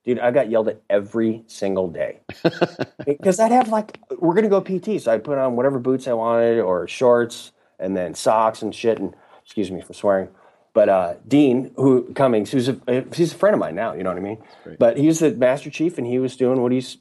[0.06, 2.20] Dude, I got yelled at every single day.
[3.06, 5.02] because I'd have like, we're going to go PT.
[5.02, 9.00] So I'd put on whatever boots I wanted or shorts and then socks and shit.
[9.00, 10.30] And excuse me for swearing.
[10.74, 14.10] But uh, Dean, who Cummings, who's a, he's a friend of mine now, you know
[14.10, 14.44] what I mean?
[14.78, 16.98] But he was the Master Chief and he was doing what he's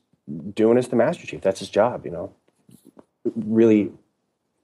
[0.54, 1.42] doing as the Master Chief.
[1.42, 2.32] That's his job, you know?
[3.34, 3.92] Really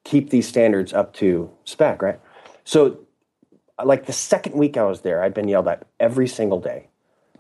[0.05, 2.20] keep these standards up to spec, right?
[2.64, 3.00] So,
[3.85, 6.87] like the second week I was there, I'd been yelled at every single day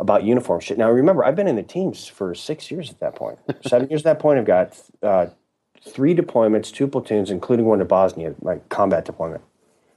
[0.00, 0.78] about uniform shit.
[0.78, 3.18] Now, remember, I've been in the teams for six years at that.
[3.68, 5.26] Seven years at that point, I've got uh,
[5.86, 9.42] three deployments, two platoons, including one to Bosnia, like combat deployment.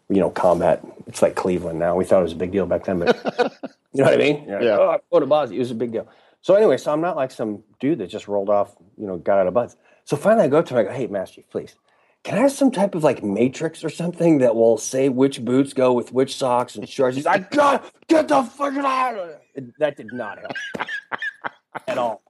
[0.10, 0.86] You know, combat.
[1.08, 1.96] It's like Cleveland now.
[1.96, 3.16] We thought it was a big deal back then, but
[3.94, 4.46] you know what I mean?
[4.46, 4.78] Like, Yeah.
[4.78, 5.58] Oh, I go to Bosnia.
[5.58, 6.08] It was a big deal.
[6.42, 9.40] So anyway, so I'm not like some dude that just rolled off, you know, got
[9.40, 9.78] out of BUD/S.
[10.04, 10.80] So finally, I go up to him.
[10.80, 11.76] I go, "Hey, Master please."
[12.24, 15.74] Can I have some type of like matrix or something that will say which boots
[15.74, 17.18] go with which socks and shorts?
[17.18, 19.66] He's like, God, get the fuck out of there.
[19.80, 20.88] That did not help
[21.88, 22.24] at all.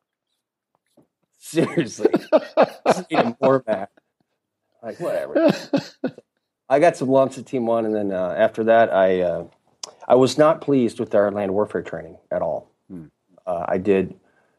[1.38, 2.12] Seriously.
[3.10, 3.90] Him more mad.
[4.82, 5.52] Like, whatever.
[6.68, 9.46] I got some lumps at Team One, and then uh, after that, I uh,
[10.08, 12.72] I was not pleased with our land warfare training at all.
[13.46, 14.16] Uh, I did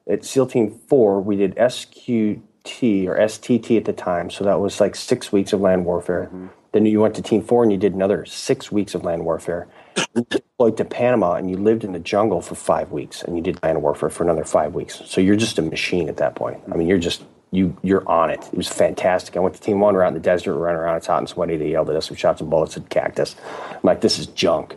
[0.09, 1.21] at SEAL Team Four.
[1.21, 4.31] We did SQ or STT at the time.
[4.31, 6.25] So that was like six weeks of land warfare.
[6.27, 6.47] Mm-hmm.
[6.73, 9.69] Then you went to Team Four and you did another six weeks of land warfare.
[10.17, 13.43] You deployed to Panama and you lived in the jungle for five weeks and you
[13.43, 15.01] did land warfare for another five weeks.
[15.05, 16.61] So you're just a machine at that point.
[16.73, 17.23] I mean, you're just
[17.53, 18.41] you you're on it.
[18.53, 19.37] It was fantastic.
[19.37, 21.19] I went to Team One, we're out in the desert, we're running around, it's hot
[21.19, 21.57] and sweaty.
[21.57, 23.37] They yelled at us, we shot some bullets at cactus.
[23.71, 24.77] I'm like, this is junk.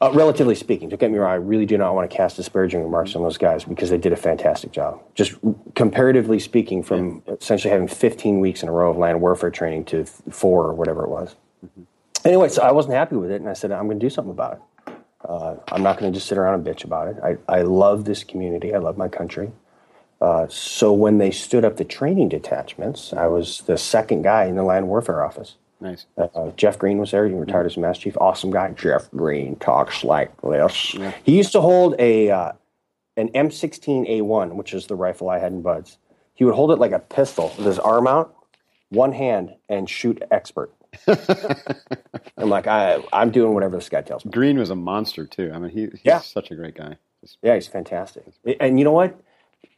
[0.00, 2.82] Uh, relatively speaking, don't get me wrong, I really do not want to cast disparaging
[2.82, 5.00] remarks on those guys because they did a fantastic job.
[5.14, 5.34] Just
[5.74, 10.04] comparatively speaking, from essentially having 15 weeks in a row of land warfare training to
[10.04, 11.36] four or whatever it was.
[12.24, 14.32] Anyway, so I wasn't happy with it, and I said, I'm going to do something
[14.32, 14.94] about it.
[15.28, 17.16] Uh, I'm not going to just sit around and bitch about it.
[17.22, 19.52] I, I love this community, I love my country.
[20.20, 24.56] Uh, so when they stood up the training detachments, I was the second guy in
[24.56, 25.56] the land warfare office.
[25.80, 26.06] Nice.
[26.16, 27.26] Uh, Jeff Green was there.
[27.28, 28.16] He retired as a Master Chief.
[28.20, 28.70] Awesome guy.
[28.72, 30.96] Jeff Green talks like this.
[31.24, 32.52] He used to hold a uh,
[33.16, 35.98] an M16A1, which is the rifle I had in BUD/S.
[36.34, 38.34] He would hold it like a pistol with his arm out,
[38.88, 40.72] one hand, and shoot expert.
[42.38, 44.30] I'm like, I, I'm doing whatever this guy tells me.
[44.32, 45.50] Green was a monster too.
[45.54, 46.20] I mean, he, he's Yeah.
[46.20, 46.96] such a great guy.
[47.42, 48.24] Yeah, he's fantastic.
[48.60, 49.18] And you know what?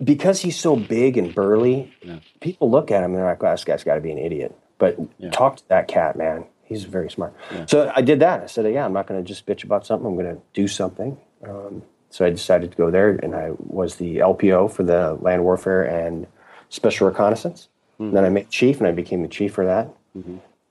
[0.02, 2.18] Because he's so big and burly, Yeah.
[2.40, 4.54] people look at him and they're like, this guy's got to be an idiot.
[4.78, 5.30] But Yeah.
[5.30, 6.44] talk to that cat, man.
[6.64, 7.32] He's very smart.
[7.66, 8.42] So I did that.
[8.42, 10.06] I said, yeah, I'm not going to just bitch about something.
[10.06, 11.16] I'm going to do something.
[11.46, 15.44] Um, so I decided to go there, and I was the LPO for the land
[15.44, 16.26] warfare and
[16.68, 17.68] special reconnaissance.
[17.98, 19.88] And then I made chief, and I became the chief for that.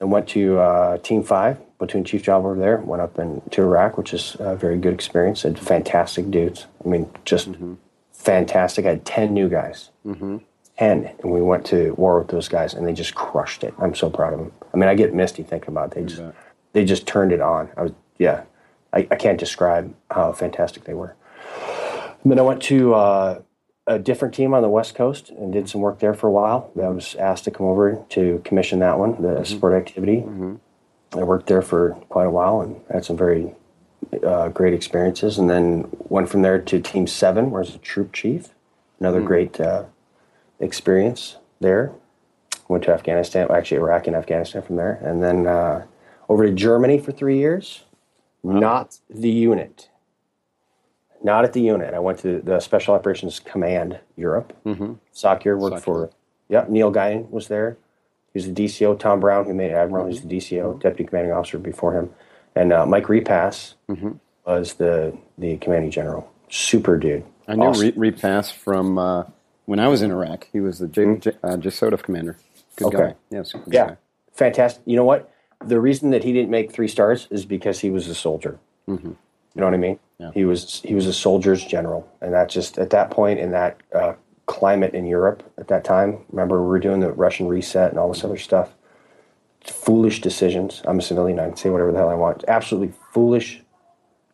[0.02, 2.78] And went to uh, Team Five, platoon chief job over there.
[2.78, 5.44] Went up in, to Iraq, which is a very good experience.
[5.44, 6.66] Had fantastic dudes.
[6.84, 7.50] I mean, just
[8.12, 8.86] fantastic.
[8.86, 9.90] I had ten new guys.
[10.80, 10.86] Mm-hmm.
[10.86, 13.74] And we went to war with those guys, and they just crushed it.
[13.80, 14.52] I'm so proud of them.
[14.74, 15.96] I mean, I get misty thinking about it.
[15.96, 16.22] They just,
[16.74, 17.70] they just turned it on.
[17.78, 18.44] I was, yeah,
[18.92, 21.16] I, I can't describe how fantastic they were.
[22.24, 23.42] And then I went to uh,
[23.88, 26.72] a different team on the West Coast and did some work there for a while.
[26.82, 30.24] I was asked to come over to commission that one, the sport activity.
[31.14, 33.54] I worked there for quite a while and had some very
[34.26, 35.38] uh, great experiences.
[35.38, 38.50] And then went from there to Team Seven, where I was a troop chief.
[39.00, 39.84] Another great uh,
[40.60, 41.92] experience there.
[42.68, 45.86] Went to Afghanistan, actually Iraq and Afghanistan from there, and then uh,
[46.30, 47.84] over to Germany for three years.
[48.44, 49.90] Not the unit.
[51.24, 51.94] Not at the unit.
[51.94, 54.54] I went to the Special Operations Command Europe.
[54.66, 54.94] Mm-hmm.
[55.12, 56.10] SOCEUR worked for.
[56.50, 57.78] Yeah, Neil Guyan was there.
[58.34, 59.00] He was the DCO.
[59.00, 62.12] Tom Brown, who made Admiral, he's the DCO, Deputy Commanding Officer before him,
[62.56, 63.76] and uh, Mike Repass
[64.46, 66.32] was the the commanding general.
[66.50, 67.24] Super dude.
[67.48, 67.82] I knew Awesome.
[67.98, 69.24] Re- Repass from uh,
[69.66, 70.48] when I was in Iraq.
[70.52, 71.58] He was the J- J- uh,
[71.98, 72.38] commander.
[72.78, 72.88] Good?
[72.88, 72.98] Okay.
[72.98, 73.16] guy.
[73.30, 73.98] Yeah, good Yeah, guy.
[74.34, 74.84] fantastic.
[74.86, 75.32] You know what?
[75.66, 78.60] The reason that he didn't make three stars is because he was a soldier.
[78.88, 80.00] You know what I mean?
[80.20, 80.32] Yeah.
[80.34, 83.82] He was he was a soldier's general, and that just at that point in that
[83.94, 84.14] uh,
[84.48, 86.20] climate in Europe at that time.
[86.30, 88.74] Remember, we were doing the Russian reset and all this other stuff.
[89.62, 90.82] Foolish decisions.
[90.86, 91.40] I'm a civilian.
[91.40, 92.44] I can say whatever the hell I want.
[92.48, 93.62] Absolutely foolish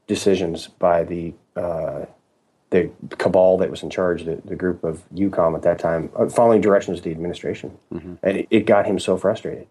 [0.08, 2.06] decisions by the uh,
[2.72, 6.28] the cabal that was in charge, the, the group of EUCOM at that time, uh,
[6.28, 7.78] following directions of the administration,
[8.24, 9.68] and it, it got him so frustrated.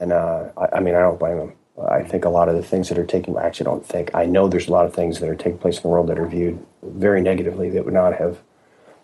[0.00, 1.52] And uh, I, I mean, I don't blame him.
[1.90, 4.26] I think a lot of the things that are taking, I actually don't think, I
[4.26, 6.26] know there's a lot of things that are taking place in the world that are
[6.26, 8.38] viewed very negatively that would not have,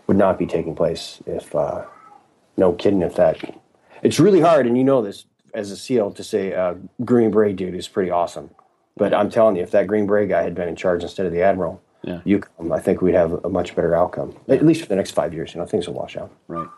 [0.09, 1.85] would not be taking place if, uh,
[2.57, 3.38] no kidding, if that,
[4.03, 5.24] it's really hard, and you know this
[5.55, 6.74] as a SEAL to say, uh,
[7.05, 8.50] Green Beret dude is pretty awesome.
[8.96, 11.33] But I'm telling you, if that Green Beret guy had been in charge instead of
[11.33, 12.20] the Admiral, Yeah.
[12.26, 15.32] EUCOM, I think we'd have a much better outcome, at least for the next five
[15.32, 15.54] years.
[15.54, 16.30] You know, things will wash out.
[16.48, 16.68] Right.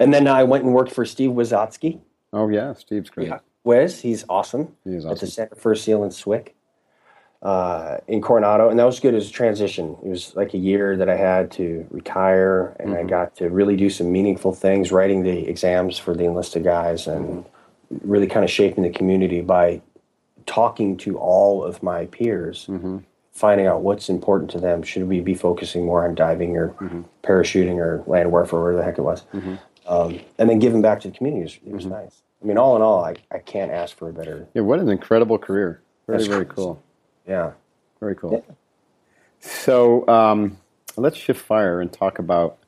[0.00, 2.00] And then I went and worked for Steve Wizotsky.
[2.32, 3.30] Oh yeah, Steve's great.
[3.64, 4.74] Wes, he's awesome.
[4.84, 5.28] He is At the awesome.
[5.28, 6.48] Center for SEAL in SWCC
[7.42, 8.68] uh, in Coronado.
[8.70, 9.96] And that was good as a transition.
[10.04, 13.06] It was like a year that I had to retire, and Mm-hmm.
[13.06, 17.06] I got to really do some meaningful things, writing the exams for the enlisted guys,
[17.06, 18.10] and Mm-hmm.
[18.10, 19.80] really kind of shaping the community by
[20.46, 22.66] talking to all of my peers.
[22.68, 22.98] Mm-hmm.
[23.36, 24.82] Finding out what's important to them.
[24.82, 27.02] Should we be focusing more on diving or Mm-hmm.
[27.22, 29.24] parachuting or land warfare, whatever the heck it was?
[29.86, 31.60] Um, and then giving back to the community.
[31.66, 31.92] It was, Mm-hmm.
[31.92, 32.22] nice.
[32.42, 34.46] I mean, all in all, I, I can't ask for a better.
[34.54, 35.80] Yeah, what an incredible career.
[36.06, 36.56] Very That's very crazy.
[36.56, 36.82] cool.
[37.28, 37.52] Yeah.
[38.00, 38.44] Very cool.
[39.40, 40.56] So um,
[40.96, 42.58] let's shift fire and talk about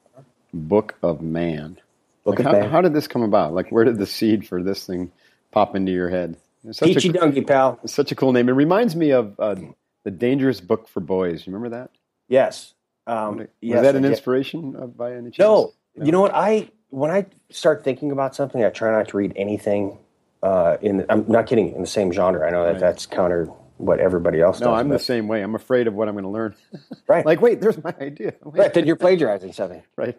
[0.52, 1.78] Book of Man.
[2.24, 2.70] Book Like, of how, Man.
[2.70, 3.54] how did this come about?
[3.54, 5.10] Like, where did the seed for this thing
[5.50, 6.36] pop into your head?
[6.64, 7.78] It's such, Peachy a, Dungy, pal.
[7.86, 8.48] such a cool name.
[8.48, 9.54] It reminds me of uh,
[10.04, 11.46] the Dangerous Book for Boys.
[11.46, 11.90] You remember that?
[12.28, 12.74] Yes.
[13.06, 15.38] Um, Was yes, that an inspiration uh, by any chance?
[15.38, 15.72] No.
[15.94, 16.34] You know what?
[16.34, 19.98] I when I start thinking about something, I try not to read anything.
[20.42, 21.74] Uh, in the, I'm not kidding.
[21.74, 22.80] In the same genre, I know that Right.
[22.80, 23.46] that's counter
[23.78, 24.66] what everybody else does.
[24.66, 24.80] No, does.
[24.80, 25.42] I'm the same way.
[25.42, 26.54] I'm afraid of what I'm going to learn.
[27.08, 27.24] Right.
[27.24, 28.34] like, wait, there's my idea.
[28.44, 28.58] Wait.
[28.60, 28.74] right.
[28.74, 29.82] Then you're plagiarizing something.
[29.96, 30.18] Right.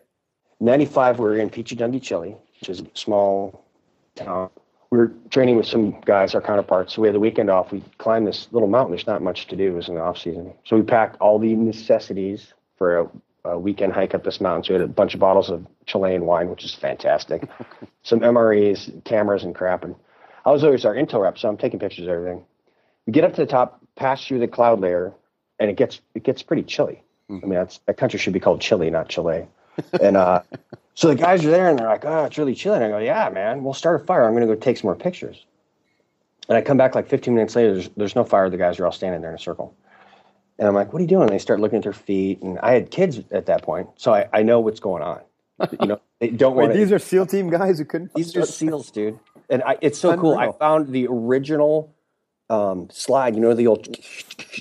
[0.59, 3.63] 95, we were in Pichidangui, Chile, which is a small
[4.15, 4.49] town.
[4.91, 6.95] We were training with some guys, our counterparts.
[6.95, 7.71] So we had the weekend off.
[7.71, 8.91] We climbed this little mountain.
[8.91, 9.67] There's not much to do.
[9.67, 10.53] It was in the off season.
[10.65, 13.09] So we packed all the necessities for a,
[13.45, 14.63] a weekend hike up this mountain.
[14.63, 17.47] So we had a bunch of bottles of Chilean wine, which is fantastic.
[18.03, 19.83] some MREs, cameras, and crap.
[19.83, 19.95] And
[20.45, 22.43] I was always our intel rep, so I'm taking pictures of everything.
[23.05, 25.13] We get up to the top, pass through the cloud layer,
[25.59, 27.03] and it gets it gets pretty chilly.
[27.29, 27.45] Mm-hmm.
[27.45, 29.47] I mean, that's, that country should be called Chile, not Chile.
[30.01, 30.41] And uh,
[30.95, 32.97] so the guys are there, and they're like, "Oh, it's really chilly." And I go,
[32.97, 34.25] "Yeah, man, we'll start a fire.
[34.25, 35.45] I'm going to go take some more pictures."
[36.47, 37.73] And I come back like 15 minutes later.
[37.73, 38.49] There's, there's no fire.
[38.49, 39.75] The guys are all standing there in a circle.
[40.57, 42.59] And I'm like, "What are you doing?" And they start looking at their feet, and
[42.59, 45.21] I had kids at that point, so I, I know what's going on.
[45.79, 48.13] You know, they don't Wait, want these are SEAL team guys who couldn't.
[48.13, 49.19] these are seals, dude.
[49.49, 50.37] And I, it's so cool.
[50.37, 51.95] I found the original
[52.49, 53.35] um, slide.
[53.35, 53.95] You know the old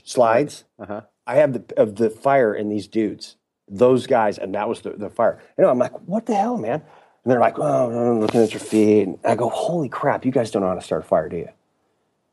[0.05, 0.65] slides.
[0.79, 1.03] Uh-huh.
[1.27, 3.37] I have the of the fire in these dudes,
[3.71, 5.41] those guys, and that was the, the fire.
[5.57, 6.83] You know, I'm like, what the hell, man?
[7.25, 9.03] And they're like, oh, I'm looking at your feet.
[9.03, 11.37] And I go, holy crap, you guys don't know how to start a fire, do
[11.37, 11.49] you?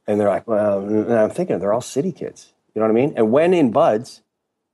[0.07, 2.53] And they're like, well, and I'm thinking they're all city kids.
[2.73, 3.13] You know what I mean?
[3.15, 4.21] And when in BUD/S,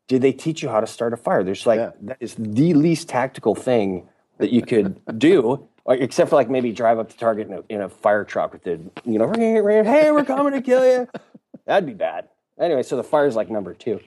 [0.07, 1.43] did they teach you how to start a fire?
[1.43, 1.91] There's like Yeah.
[2.01, 4.07] that is the least tactical thing
[4.39, 7.63] that you could do, like, except for like maybe drive up to Target in a,
[7.69, 11.07] in a fire truck with the you know, hey, we're coming to kill you.
[11.65, 12.27] That'd be bad.
[12.59, 13.99] Anyway, so the fire's like number two,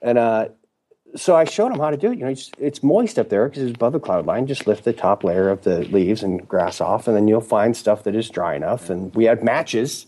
[0.00, 0.48] and uh,
[1.16, 2.18] so I showed him how to do it.
[2.18, 4.46] You know, it's, it's moist up there because it's above the cloud line.
[4.46, 7.76] Just lift the top layer of the leaves and grass off, and then you'll find
[7.76, 8.90] stuff that is dry enough.
[8.90, 10.06] And we had matches.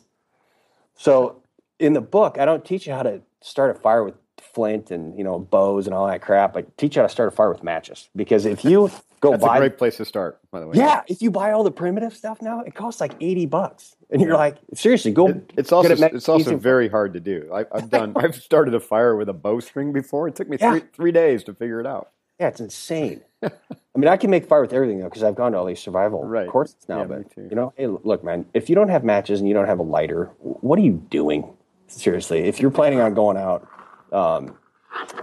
[0.96, 1.42] So
[1.78, 4.14] in the book, I don't teach you how to start a fire with
[4.54, 6.56] flint and you know bows and all that crap.
[6.56, 9.44] I teach you how to start a fire with matches because if you go That's
[9.44, 10.76] a great place to start, by the way.
[10.76, 14.20] yeah, if you buy all the primitive stuff now, it costs like eighty bucks, and
[14.22, 15.28] you're like, seriously, go.
[15.28, 17.50] It- It's also get it it's also very hard to do.
[17.52, 20.28] I, I've done I've started a fire with a bowstring before.
[20.28, 20.70] It took me Yeah.
[20.72, 22.10] three three days to figure it out.
[22.38, 23.22] Yeah, it's insane.
[23.42, 25.80] I mean, I can make fire with everything though because I've gone to all these
[25.80, 26.48] survival Right.
[26.48, 27.00] courses now.
[27.00, 29.66] Yeah, but you know, hey, look, man, if you don't have matches and you don't
[29.66, 31.52] have a lighter, what are you doing?
[31.88, 33.68] Seriously, if you're planning on going out.
[34.12, 34.56] Um,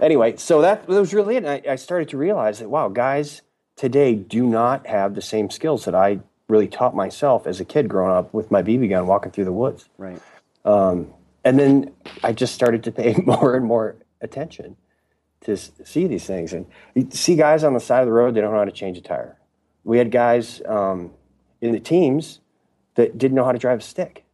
[0.00, 1.44] anyway, so that, that was really it.
[1.44, 3.42] And I, I started to realize that wow, guys
[3.76, 7.88] today do not have the same skills that I really taught myself as a kid
[7.88, 9.88] growing up with my BB gun walking through the woods.
[9.96, 10.20] Right.
[11.44, 14.76] and then I just started to pay more and more attention
[15.42, 18.42] to see these things and you see guys on the side of the road they
[18.42, 19.38] don't know how to change a tire.
[19.84, 21.12] We had guys um,
[21.60, 22.40] in the teams
[22.94, 24.24] that didn't know how to drive a stick,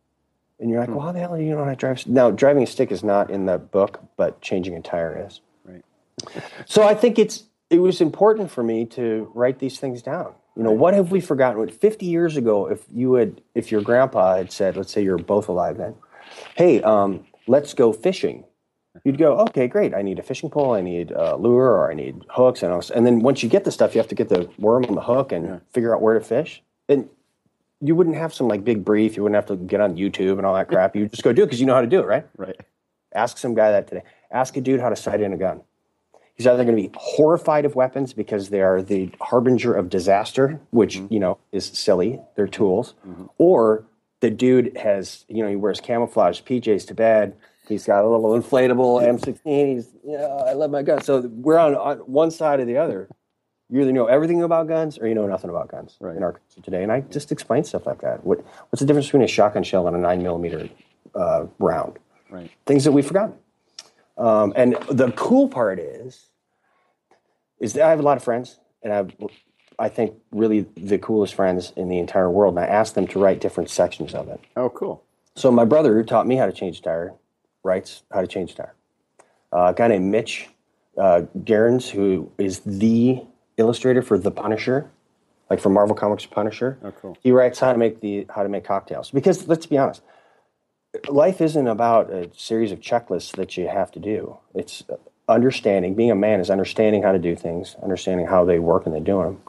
[0.58, 2.06] and you're like, "Well, how the hell do you know how to drive?" a s-"
[2.06, 5.40] Now, driving a stick is not in the book, but changing a tire is.
[5.64, 5.84] Right.
[6.64, 10.34] So I think it's it was important for me to write these things down.
[10.56, 11.58] You know, what have we forgotten?
[11.58, 15.18] What 50 years ago, if you had, if your grandpa had said, let's say you're
[15.18, 15.94] both alive then,
[16.54, 18.44] hey, um, let's go fishing.
[19.04, 19.94] You'd go, okay, great.
[19.94, 23.06] I need a fishing pole, I need a lure, or I need hooks, and and
[23.06, 25.32] then once you get the stuff, you have to get the worm on the hook
[25.32, 26.62] and figure out where to fish.
[26.88, 27.08] And
[27.80, 29.16] you wouldn't have some like big brief.
[29.16, 30.96] You wouldn't have to get on YouTube and all that crap.
[30.96, 32.26] You just go do it because you know how to do it, right?
[32.36, 32.56] Right.
[33.14, 34.02] Ask some guy that today.
[34.30, 35.60] Ask a dude how to sight in a gun.
[36.36, 40.60] He's either going to be horrified of weapons because they are the harbinger of disaster,
[40.70, 42.20] which you know is silly.
[42.34, 42.94] They're tools,
[43.38, 43.84] or
[44.20, 47.36] the dude has you know he wears camouflage PJs to bed.
[47.68, 49.74] He's got a little inflatable M16.
[49.74, 51.02] He's you know I love my gun.
[51.02, 53.08] So we're on, on one side or the other.
[53.68, 56.16] You either know everything about guns or you know nothing about guns Right.
[56.16, 56.82] in our country today.
[56.84, 58.24] And I just explain stuff like that.
[58.24, 60.68] What what's the difference between a shotgun shell and a nine millimeter
[61.14, 61.98] uh, round?
[62.28, 62.50] Right.
[62.66, 63.34] things that we've forgotten.
[64.18, 66.26] Um, and the cool part is,
[67.60, 69.12] is that I have a lot of friends, and I, have,
[69.78, 72.56] I think really the coolest friends in the entire world.
[72.56, 74.40] And I asked them to write different sections of it.
[74.56, 75.02] Oh, cool.
[75.34, 77.14] So my brother, who taught me how to change a tire,
[77.62, 78.74] writes how to change a tire.
[79.52, 80.48] Uh, a guy named Mitch
[80.96, 81.22] uh,
[81.92, 83.22] who is the
[83.56, 84.90] illustrator for The Punisher,
[85.50, 86.78] like for Marvel Comics Punisher.
[86.82, 87.18] Oh, cool.
[87.22, 90.02] He writes how to make the how to make cocktails because let's be honest,
[91.08, 94.38] life isn't about a series of checklists that you have to do.
[94.54, 94.84] It's
[95.28, 95.94] understanding.
[95.94, 99.00] Being a man is understanding how to do things, understanding how they work, and they're
[99.00, 99.40] doing them.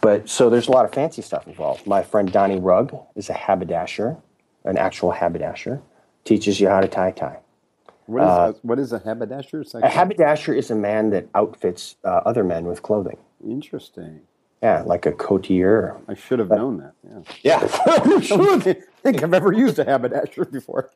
[0.00, 1.86] But so there's a lot of fancy stuff involved.
[1.86, 4.16] My friend Donnie Rugg is a haberdasher,
[4.64, 5.80] an actual haberdasher,
[6.24, 7.38] teaches you how to tie a tie.
[8.06, 9.64] What is a, what is a haberdasher?
[9.74, 13.18] A haberdasher is a man that outfits uh, other men with clothing.
[13.46, 14.22] Interesting.
[14.62, 15.96] Yeah, like a cotier.
[16.06, 16.94] I should have known that.
[17.42, 17.60] Yeah.
[17.62, 20.90] Yeah, I don't think I've ever used a haberdasher before.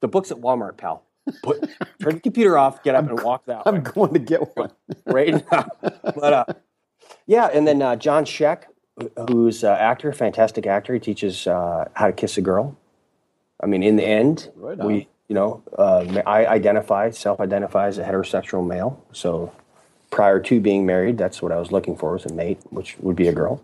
[0.00, 1.04] the book's at Walmart, pal.
[1.42, 1.68] Put,
[2.00, 3.72] turn the computer off, get up, and walk that way.
[3.72, 4.70] I'm going to get one.
[5.06, 5.68] right now.
[5.80, 6.44] but uh,
[7.26, 8.64] yeah, and then uh, John Sheck,
[9.28, 10.94] who's an actor, fantastic actor.
[10.94, 12.76] He teaches uh, how to kiss a girl.
[13.62, 18.04] I mean, in the end, Right we, you know, uh, I identify, self-identify as a
[18.04, 19.04] heterosexual male.
[19.12, 19.52] So
[20.10, 21.18] prior to being married.
[21.18, 23.62] That's what I was looking for was a mate, which would be a girl.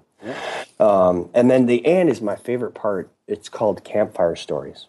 [0.79, 3.11] Um, and then the and is my favorite part.
[3.27, 4.87] It's called Campfire Stories.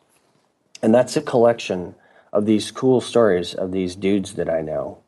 [0.82, 1.96] And that's a collection
[2.32, 5.00] of these cool stories of these dudes that I know.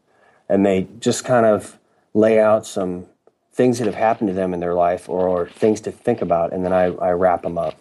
[0.47, 1.77] And they just kind of
[2.13, 3.05] lay out some
[3.53, 6.53] things that have happened to them in their life or, or things to think about,
[6.53, 7.75] and then I, I wrap them up.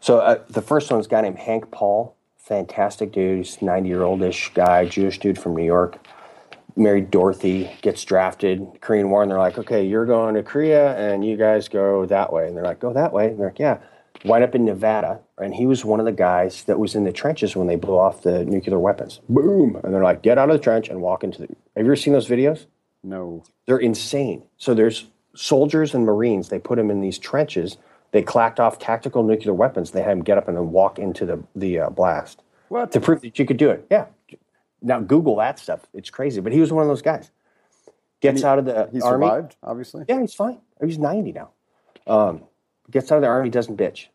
[0.00, 3.48] So uh, the first one's a guy named Hank Paul, fantastic dude.
[3.60, 5.98] 90 year old ish guy, Jewish dude from New York.
[6.76, 11.24] Married Dorothy, gets drafted, Korean War, and they're like, okay, you're going to Korea and
[11.24, 12.46] you guys go that way.
[12.46, 13.28] And they're like, go that way.
[13.28, 13.78] And they're like, yeah.
[14.24, 17.12] Wind up in Nevada, and he was one of the guys that was in the
[17.12, 19.18] trenches when they blew off the nuclear weapons.
[19.30, 19.80] Boom!
[19.82, 21.46] And they're like, get out of the trench and walk into the.
[21.46, 22.66] Have you ever seen those videos?
[23.02, 23.42] No.
[23.64, 24.42] They're insane.
[24.58, 26.50] So there's soldiers and Marines.
[26.50, 27.78] They put them in these trenches.
[28.12, 29.92] They clacked off tactical nuclear weapons.
[29.92, 32.92] They had them get up and then walk into the the uh, blast What?
[32.92, 33.86] to prove that you could do it.
[33.90, 34.04] Yeah.
[34.82, 35.80] Now Google that stuff.
[35.92, 36.40] It's crazy.
[36.40, 37.30] But he was one of those guys.
[38.20, 39.26] Gets he- out of the He army.
[39.26, 40.04] survived, obviously.
[40.08, 40.58] Yeah, he's fine.
[40.84, 41.50] He's 90 now.
[42.06, 42.44] Um,
[42.90, 44.06] gets out of the army, doesn't bitch.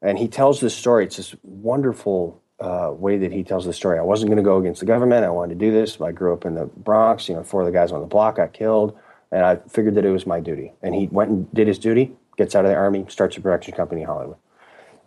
[0.00, 1.04] And he tells this story.
[1.04, 3.98] It's this wonderful uh, way that he tells the story.
[3.98, 5.24] I wasn't going to go against the government.
[5.24, 6.00] I wanted to do this.
[6.00, 7.28] I grew up in the Bronx.
[7.28, 8.96] You know, four of the guys on the block got killed.
[9.30, 10.72] And I figured that it was my duty.
[10.82, 13.74] And he went and did his duty, gets out of the army, starts a production
[13.74, 14.36] company in Hollywood.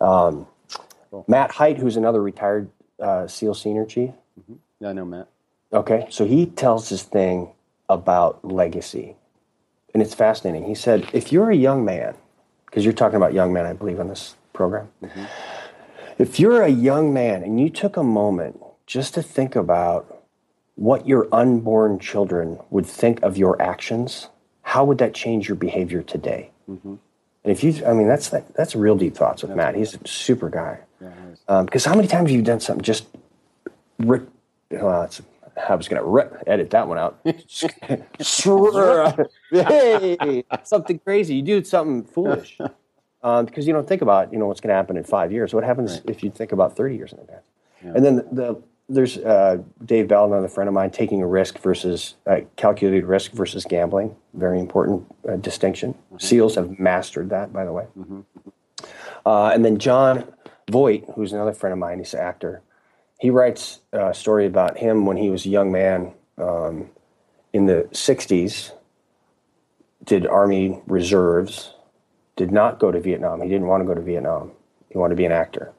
[0.00, 0.46] Um,
[1.26, 2.70] Matt Height, who's another retired
[3.00, 4.10] uh, SEAL senior chief,
[4.82, 5.28] Yeah, I know, Matt.
[5.72, 7.52] Okay, so he tells this thing
[7.88, 9.14] about legacy,
[9.94, 10.66] and it's fascinating.
[10.66, 12.16] He said, if you're a young man,
[12.66, 15.24] because you're talking about young men, I believe, on this program, mm-hmm.
[16.18, 20.24] if you're a young man and you took a moment just to think about
[20.74, 24.30] what your unborn children would think of your actions,
[24.62, 26.50] how would that change your behavior today?
[26.68, 26.94] Mm-hmm.
[27.44, 29.76] And if you, I mean, that's that's real deep thoughts with Matt.
[29.76, 30.80] He's a super guy.
[31.00, 31.40] Yeah, it is.
[31.46, 33.06] Um, because how many times have you done something just
[34.00, 34.28] rip?
[34.72, 35.20] Well, it's,
[35.68, 37.20] I was going to rip, edit that one out.
[39.50, 41.36] hey, something crazy.
[41.36, 42.58] You do something foolish
[43.22, 45.54] um, because you don't think about you know what's going to happen in five years.
[45.54, 47.46] What happens if you think about thirty years in advance?
[47.82, 52.14] And then the, there's uh, Dave Bell, another friend of mine, taking a risk versus
[52.26, 54.14] uh, calculated risk versus gambling.
[54.34, 55.94] Very important uh, distinction.
[56.18, 57.86] SEALs have mastered that, by the way.
[59.24, 60.24] Uh, and then Jon
[60.70, 62.62] Voight, who's another friend of mine, he's an actor.
[63.22, 66.90] He writes a story about him when he was a young man um,
[67.52, 68.72] in the 60s,
[70.02, 71.72] did Army reserves,
[72.34, 73.40] did not go to Vietnam.
[73.40, 74.50] He didn't want to go to Vietnam.
[74.90, 75.70] He wanted to be an actor.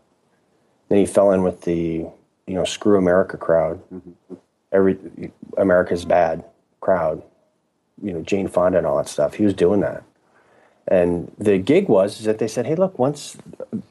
[0.88, 2.08] Then he fell in with the,
[2.48, 3.82] you know, screw America crowd.
[4.72, 4.98] Every
[5.58, 6.46] America's bad
[6.80, 7.22] crowd.
[8.02, 9.34] You know, Jane Fonda and all that stuff.
[9.34, 10.04] He was doing that.
[10.88, 13.36] And the gig was is that they said, hey, look, once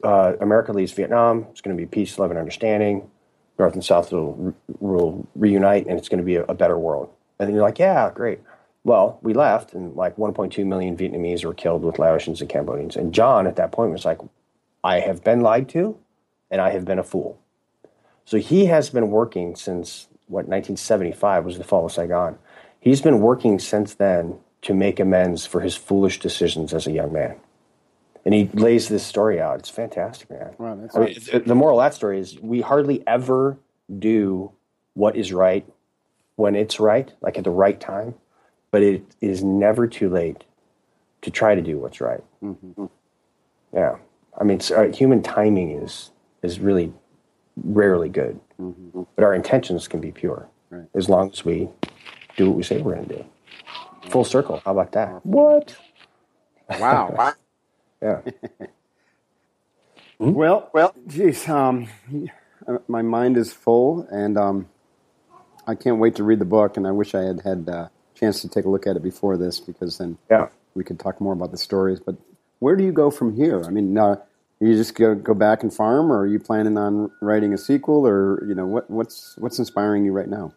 [0.03, 3.11] uh, America leaves Vietnam, it's going to be peace, love, and understanding.
[3.59, 7.09] North and South will, will reunite, and it's going to be a, a better world.
[7.39, 8.39] And then you're like, yeah, great.
[8.83, 12.95] Well, we left, and like 1.2 million Vietnamese were killed with Laotians and Cambodians.
[12.95, 14.19] And John, at that point, was like,
[14.83, 15.97] I have been lied to,
[16.51, 17.39] and I have been a fool.
[18.25, 22.37] So he has been working since what 1975 was the fall of Saigon.
[22.79, 27.13] He's been working since then to make amends for his foolish decisions as a young
[27.13, 27.35] man.
[28.25, 29.59] And he lays this story out.
[29.59, 30.53] It's fantastic, man.
[30.57, 33.57] Wow, that's I mean, th- the moral of that story is we hardly ever
[33.99, 34.51] do
[34.93, 35.65] what is right
[36.35, 38.15] when it's right, like at the right time,
[38.71, 40.43] but it is never too late
[41.21, 42.23] to try to do what's right.
[43.73, 43.97] Yeah,
[44.39, 46.11] I mean, uh, human timing is
[46.43, 46.93] is really
[47.57, 48.39] rarely good,
[49.15, 50.85] but our intentions can be pure Right.
[50.95, 51.69] as long as we
[52.35, 53.25] do what we say we're going to do.
[54.09, 54.61] Full circle.
[54.65, 55.25] How about that?
[55.25, 55.75] What?
[56.79, 57.33] Wow.
[58.03, 58.23] wow.
[58.25, 58.31] Yeah.
[60.19, 61.87] Well, well, geez, um,
[62.67, 64.69] uh, my mind is full, and um,
[65.67, 66.77] I can't wait to read the book.
[66.77, 69.37] And I wish I had had a chance to take a look at it before
[69.37, 70.49] this, because then Yeah.
[70.75, 71.99] we could talk more about the stories.
[71.99, 72.15] But
[72.59, 73.63] where do you go from here?
[73.65, 74.17] I mean, uh,
[74.59, 78.07] you just go go back and farm, or are you planning on writing a sequel,
[78.07, 80.53] or you know, what what's what's inspiring you right now?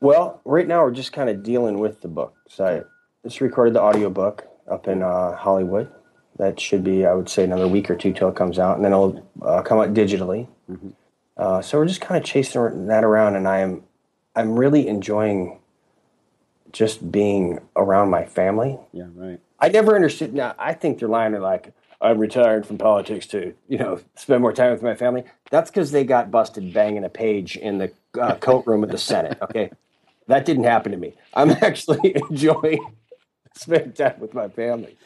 [0.00, 2.34] Well, right now we're just kind of dealing with the book.
[2.48, 2.82] So I
[3.28, 5.90] just recorded the audiobook up in uh, Hollywood.
[6.38, 8.84] That should be, I would say, another week or two till it comes out, and
[8.84, 10.46] then it'll uh, come out digitally.
[11.36, 13.82] Uh, so we're just kind of chasing that around, and I am,
[14.36, 15.58] I'm really enjoying
[16.72, 18.78] just being around my family.
[18.92, 19.40] Yeah, right.
[19.60, 20.34] I never understood.
[20.34, 21.32] Now I think they're lying.
[21.32, 25.24] They're like, I'm retired from politics to, you know, spend more time with my family.
[25.50, 28.98] That's because they got busted banging a page in the uh, coat room at the
[28.98, 29.38] Senate.
[29.42, 29.70] Okay,
[30.26, 31.14] that didn't happen to me.
[31.34, 32.94] I'm actually enjoying
[33.54, 34.96] spending time with my family.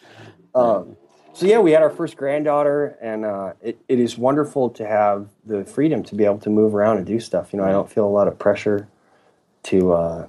[0.55, 0.97] Um,
[1.33, 5.29] so yeah, we had our first granddaughter, and uh, it, it is wonderful to have
[5.45, 7.53] the freedom to be able to move around and do stuff.
[7.53, 8.89] You know, I don't feel a lot of pressure
[9.65, 9.93] to.
[9.93, 10.27] Uh,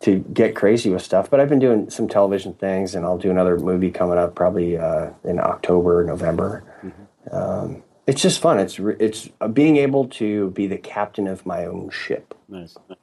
[0.00, 1.28] to get crazy with stuff.
[1.28, 4.78] But I've been doing some television things, and I'll do another movie coming up probably
[4.78, 6.64] uh, in October, November.
[7.30, 8.58] Um, it's just fun.
[8.58, 12.76] It's it's uh, being able to be the captain of my own ship Nice.
[12.88, 12.98] nice.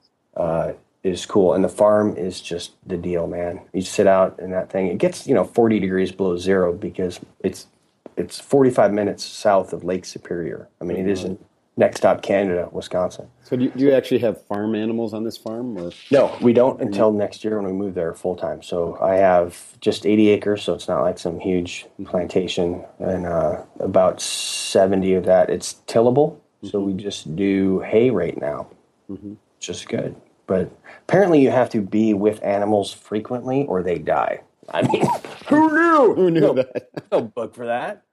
[1.08, 3.62] Is cool, and the farm is just the deal, man.
[3.74, 4.88] You sit out in that thing.
[4.88, 7.68] It gets you know forty degrees below zero because it's
[8.16, 10.68] it's forty five minutes south of Lake Superior.
[10.82, 11.39] I mean, it isn't
[11.78, 13.30] next stop Canada, Wisconsin.
[13.43, 16.51] So do you, do you actually have farm animals on this farm, or No, we
[16.51, 18.62] don't until next year when we move there full time.
[18.62, 22.05] So I have just 80 acres, so it's not like some huge mm-hmm.
[22.05, 26.41] plantation, and uh, about 70 of that it's tillable.
[26.64, 26.88] So mm-hmm.
[26.88, 28.68] we just do hay right now,
[29.10, 29.36] mm-hmm.
[29.58, 30.16] which is good.
[30.47, 30.71] But
[31.07, 34.41] apparently, you have to be with animals frequently or they die.
[34.73, 35.05] I mean,
[35.47, 36.13] who knew?
[36.15, 36.89] who knew no, that?
[37.11, 38.03] no book for that.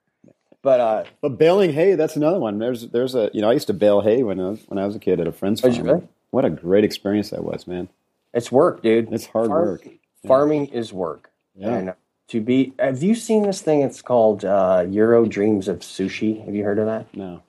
[0.63, 2.59] But uh, But baling hay, that's another one.
[2.59, 4.87] There's there's a you know I used to bale hay when I was when I
[4.87, 5.75] was a kid at a friend's farm.
[5.83, 6.09] really?
[6.31, 7.89] What a great experience that was, man.
[8.33, 9.13] it's work, dude.
[9.13, 9.89] It's hard Farm- work.
[10.27, 11.31] Farming is work.
[11.55, 11.75] Yeah.
[11.75, 11.95] And
[12.29, 13.83] to be, have you seen this thing?
[13.83, 16.45] It's called uh, Jiro Dreams of Sushi.
[16.45, 17.15] Have you heard of that?
[17.15, 17.43] No.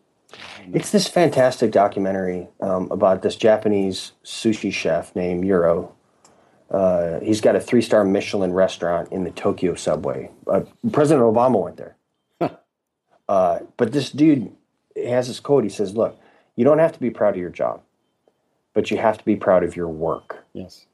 [0.73, 5.93] It's this fantastic documentary um, about this Japanese sushi chef named Jiro.
[6.71, 10.31] Uh, he's got a three star Michelin restaurant in the Tokyo subway.
[10.47, 10.61] Uh,
[10.91, 11.95] President Obama went there.
[13.29, 14.51] uh, but this dude
[14.95, 15.63] has this quote.
[15.63, 16.19] He says, Look,
[16.55, 17.81] you don't have to be proud of your job,
[18.73, 20.45] but you have to be proud of your work.
[20.53, 20.87] Yes.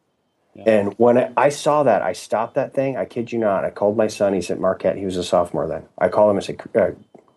[0.65, 2.97] And when I- I saw that, I stopped that thing.
[2.97, 3.63] I kid you not.
[3.63, 4.33] I called my son.
[4.33, 4.97] He's at Marquette.
[4.97, 5.85] He was a sophomore then.
[5.97, 6.91] I called him and said, uh,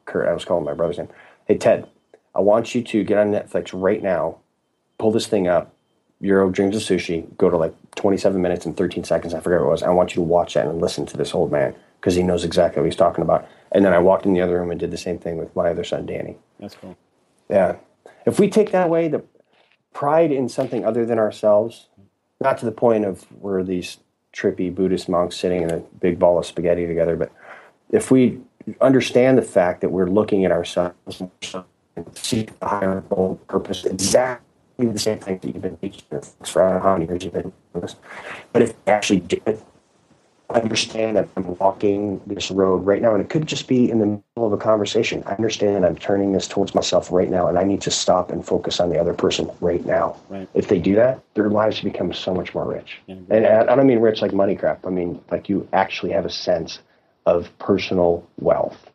[0.04, 1.08] Kurt, I was calling my brother's name.
[1.46, 1.86] Hey, Ted,
[2.34, 4.38] I want you to get on Netflix right now,
[4.98, 5.74] pull this thing up,
[6.22, 9.34] Jiro Dreams of Sushi, go to like 27 minutes and 13 seconds.
[9.34, 9.82] I forget what it was.
[9.82, 12.44] I want you to watch that and listen to this old man because he knows
[12.44, 13.46] exactly what he's talking about.
[13.72, 15.70] And then I walked in the other room and did the same thing with my
[15.70, 16.36] other son, Danny.
[16.58, 16.96] That's cool.
[17.48, 17.76] Yeah.
[18.26, 19.22] If we take that away, the
[19.92, 21.88] pride in something other than ourselves,
[22.40, 23.98] not to the point of we're these
[24.32, 27.30] trippy Buddhist monks sitting in a big ball of spaghetti together, but
[27.90, 28.40] if we
[28.80, 31.22] understand the fact that we're looking at ourselves
[31.96, 34.42] and seek a higher goal, purpose, exactly
[34.78, 36.04] the same thing that you've been teaching
[36.44, 37.96] for I don't how many years you've been doing this.
[38.52, 39.62] But if you actually do it,
[40.54, 44.06] understand that I'm walking this road right now, and it could just be in the
[44.06, 45.22] middle of a conversation.
[45.26, 48.44] I understand I'm turning this towards myself right now, and I need to stop and
[48.44, 50.16] focus on the other person right now.
[50.28, 50.48] Right.
[50.54, 52.98] If they do that, their lives become so much more rich.
[53.06, 53.16] Yeah.
[53.30, 54.86] And I I don't mean rich like money crap.
[54.86, 56.80] I mean like you actually have a sense
[57.26, 58.90] of personal wealth.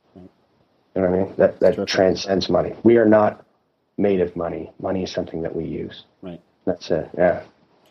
[0.96, 1.34] You know what I mean?
[1.38, 1.86] That that Sure.
[1.86, 2.74] transcends money.
[2.84, 3.46] We are not
[3.98, 4.72] made of money.
[4.82, 6.06] Money is something that we use.
[6.22, 6.42] Right.
[6.66, 7.10] That's it.
[7.18, 7.42] Yeah.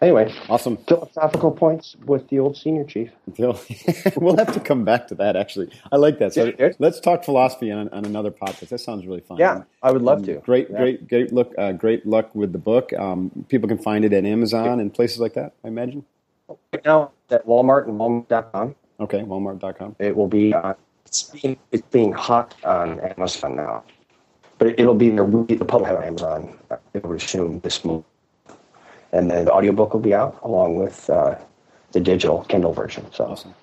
[0.01, 0.77] Anyway, Awesome.
[0.77, 3.11] philosophical points with the old senior chief.
[3.37, 5.35] We'll have to come back to that.
[5.37, 6.33] Actually, I like that.
[6.35, 8.69] So let's talk philosophy on, on another podcast.
[8.69, 9.39] That sounds really fun.
[9.39, 10.37] Yeah, I would love to.
[10.37, 10.79] Great, Yeah.
[10.79, 11.53] great, great look.
[11.59, 12.93] Uh, great luck with the book.
[12.93, 15.55] Um, people can find it at Amazon and places like that.
[15.65, 16.05] I imagine.
[16.73, 18.77] Right now at Walmart and Walmart.com.
[19.01, 19.97] Okay, Walmart.com.
[19.99, 20.75] It will be uh,
[21.09, 23.83] it's being it's being hot on Amazon now,
[24.59, 25.25] but it, will be there.
[25.25, 26.57] The public have Amazon.
[26.71, 28.05] uh, It will resume this month,
[29.13, 31.35] and then the audiobook will be out along with uh,
[31.93, 33.07] the digital Kindle version.
[33.13, 33.55] So Awesome.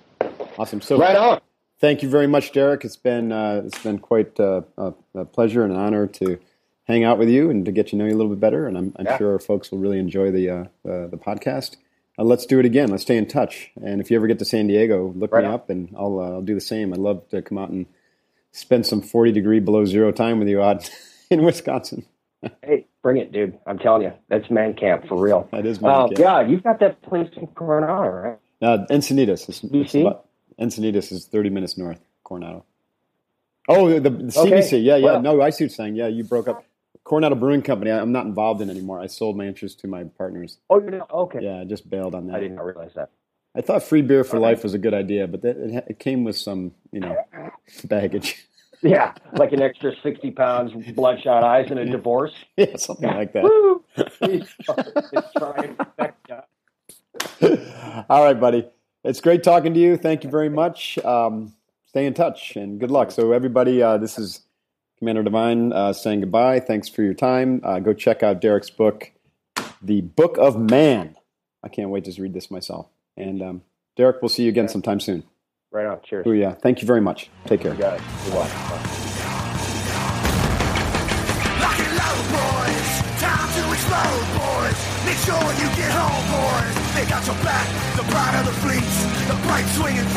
[0.58, 0.82] Awesome.
[0.82, 1.40] So right on.
[1.80, 2.84] Thank you very much, Derrick.
[2.86, 6.40] It's been uh, it's been quite uh, a, a pleasure and an honor to
[6.86, 8.68] hang out with you and to get to know you a little bit better.
[8.68, 9.18] And I'm, I'm Yeah.
[9.18, 10.56] sure our folks will really enjoy the uh,
[10.90, 11.76] uh, the podcast.
[12.18, 12.90] Uh, let's do it again.
[12.90, 13.72] Let's stay in touch.
[13.82, 15.54] And if you ever get to San Diego, look Right me on.
[15.54, 16.94] up, and I'll uh, I'll do the same.
[16.94, 17.86] I'd love to come out and
[18.52, 20.90] spend some 40 degree below zero time with you out
[21.30, 22.06] in Wisconsin.
[22.64, 23.58] Hey, bring it, dude.
[23.66, 25.48] I'm telling you, that's man camp for real.
[25.52, 26.20] That is man Uh, camp.
[26.20, 28.38] yeah, you've got that place in Coronado, right?
[28.62, 29.50] Uh, Encinitas.
[29.50, 30.28] It's, it's about,
[30.60, 32.64] Encinitas is 30 minutes north, Coronado.
[33.68, 34.10] Oh, the, the
[34.40, 34.52] Okay.
[34.60, 34.84] CBC.
[34.84, 35.06] Yeah, yeah.
[35.06, 35.96] Well- no, I see what you're saying.
[35.96, 36.64] Yeah, you broke up.
[37.04, 39.00] Coronado Brewing Company, I'm not involved in anymore.
[39.00, 40.58] I sold my interest to my partners.
[40.70, 41.40] Oh, you're not, okay.
[41.42, 42.38] Yeah, I just bailed on that.
[42.38, 43.10] I did not realize that.
[43.56, 44.44] I thought free beer for Okay.
[44.46, 47.16] life was a good idea, but that, it, it came with some, you know,
[47.86, 48.48] baggage.
[48.82, 52.34] Yeah, like an extra sixty pounds, bloodshot eyes, and a divorce.
[52.58, 53.44] yeah, something like that.
[53.44, 53.84] Woo!
[53.96, 54.54] It's
[55.38, 55.78] trying
[57.40, 58.68] to- All right, buddy.
[59.04, 59.98] It's great talking to you.
[59.98, 60.98] Thank you very much.
[61.00, 61.54] Um,
[61.86, 63.12] stay in touch and good luck.
[63.12, 64.42] So, everybody, uh, this is
[65.00, 66.60] Commander Divine uh, saying goodbye.
[66.60, 67.62] Thanks for your time.
[67.64, 69.12] Uh, go check out Derrick's book,
[69.82, 71.16] The Book of Man.
[71.64, 72.88] I can't wait to read this myself.
[73.18, 73.62] And um,
[73.96, 75.24] Derrick, we'll see you again sometime soon.
[75.72, 76.00] Right on.
[76.04, 76.26] Cheers.
[76.28, 76.54] Oh, yeah.
[76.54, 77.30] Thank you very much.
[77.46, 77.74] Take care.
[77.74, 78.02] You got it.
[85.06, 86.76] Make sure you get home, boys.
[86.96, 87.68] They got your back.
[87.96, 90.08] The pride of the fleets, the bright swinging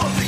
[0.00, 0.26] of the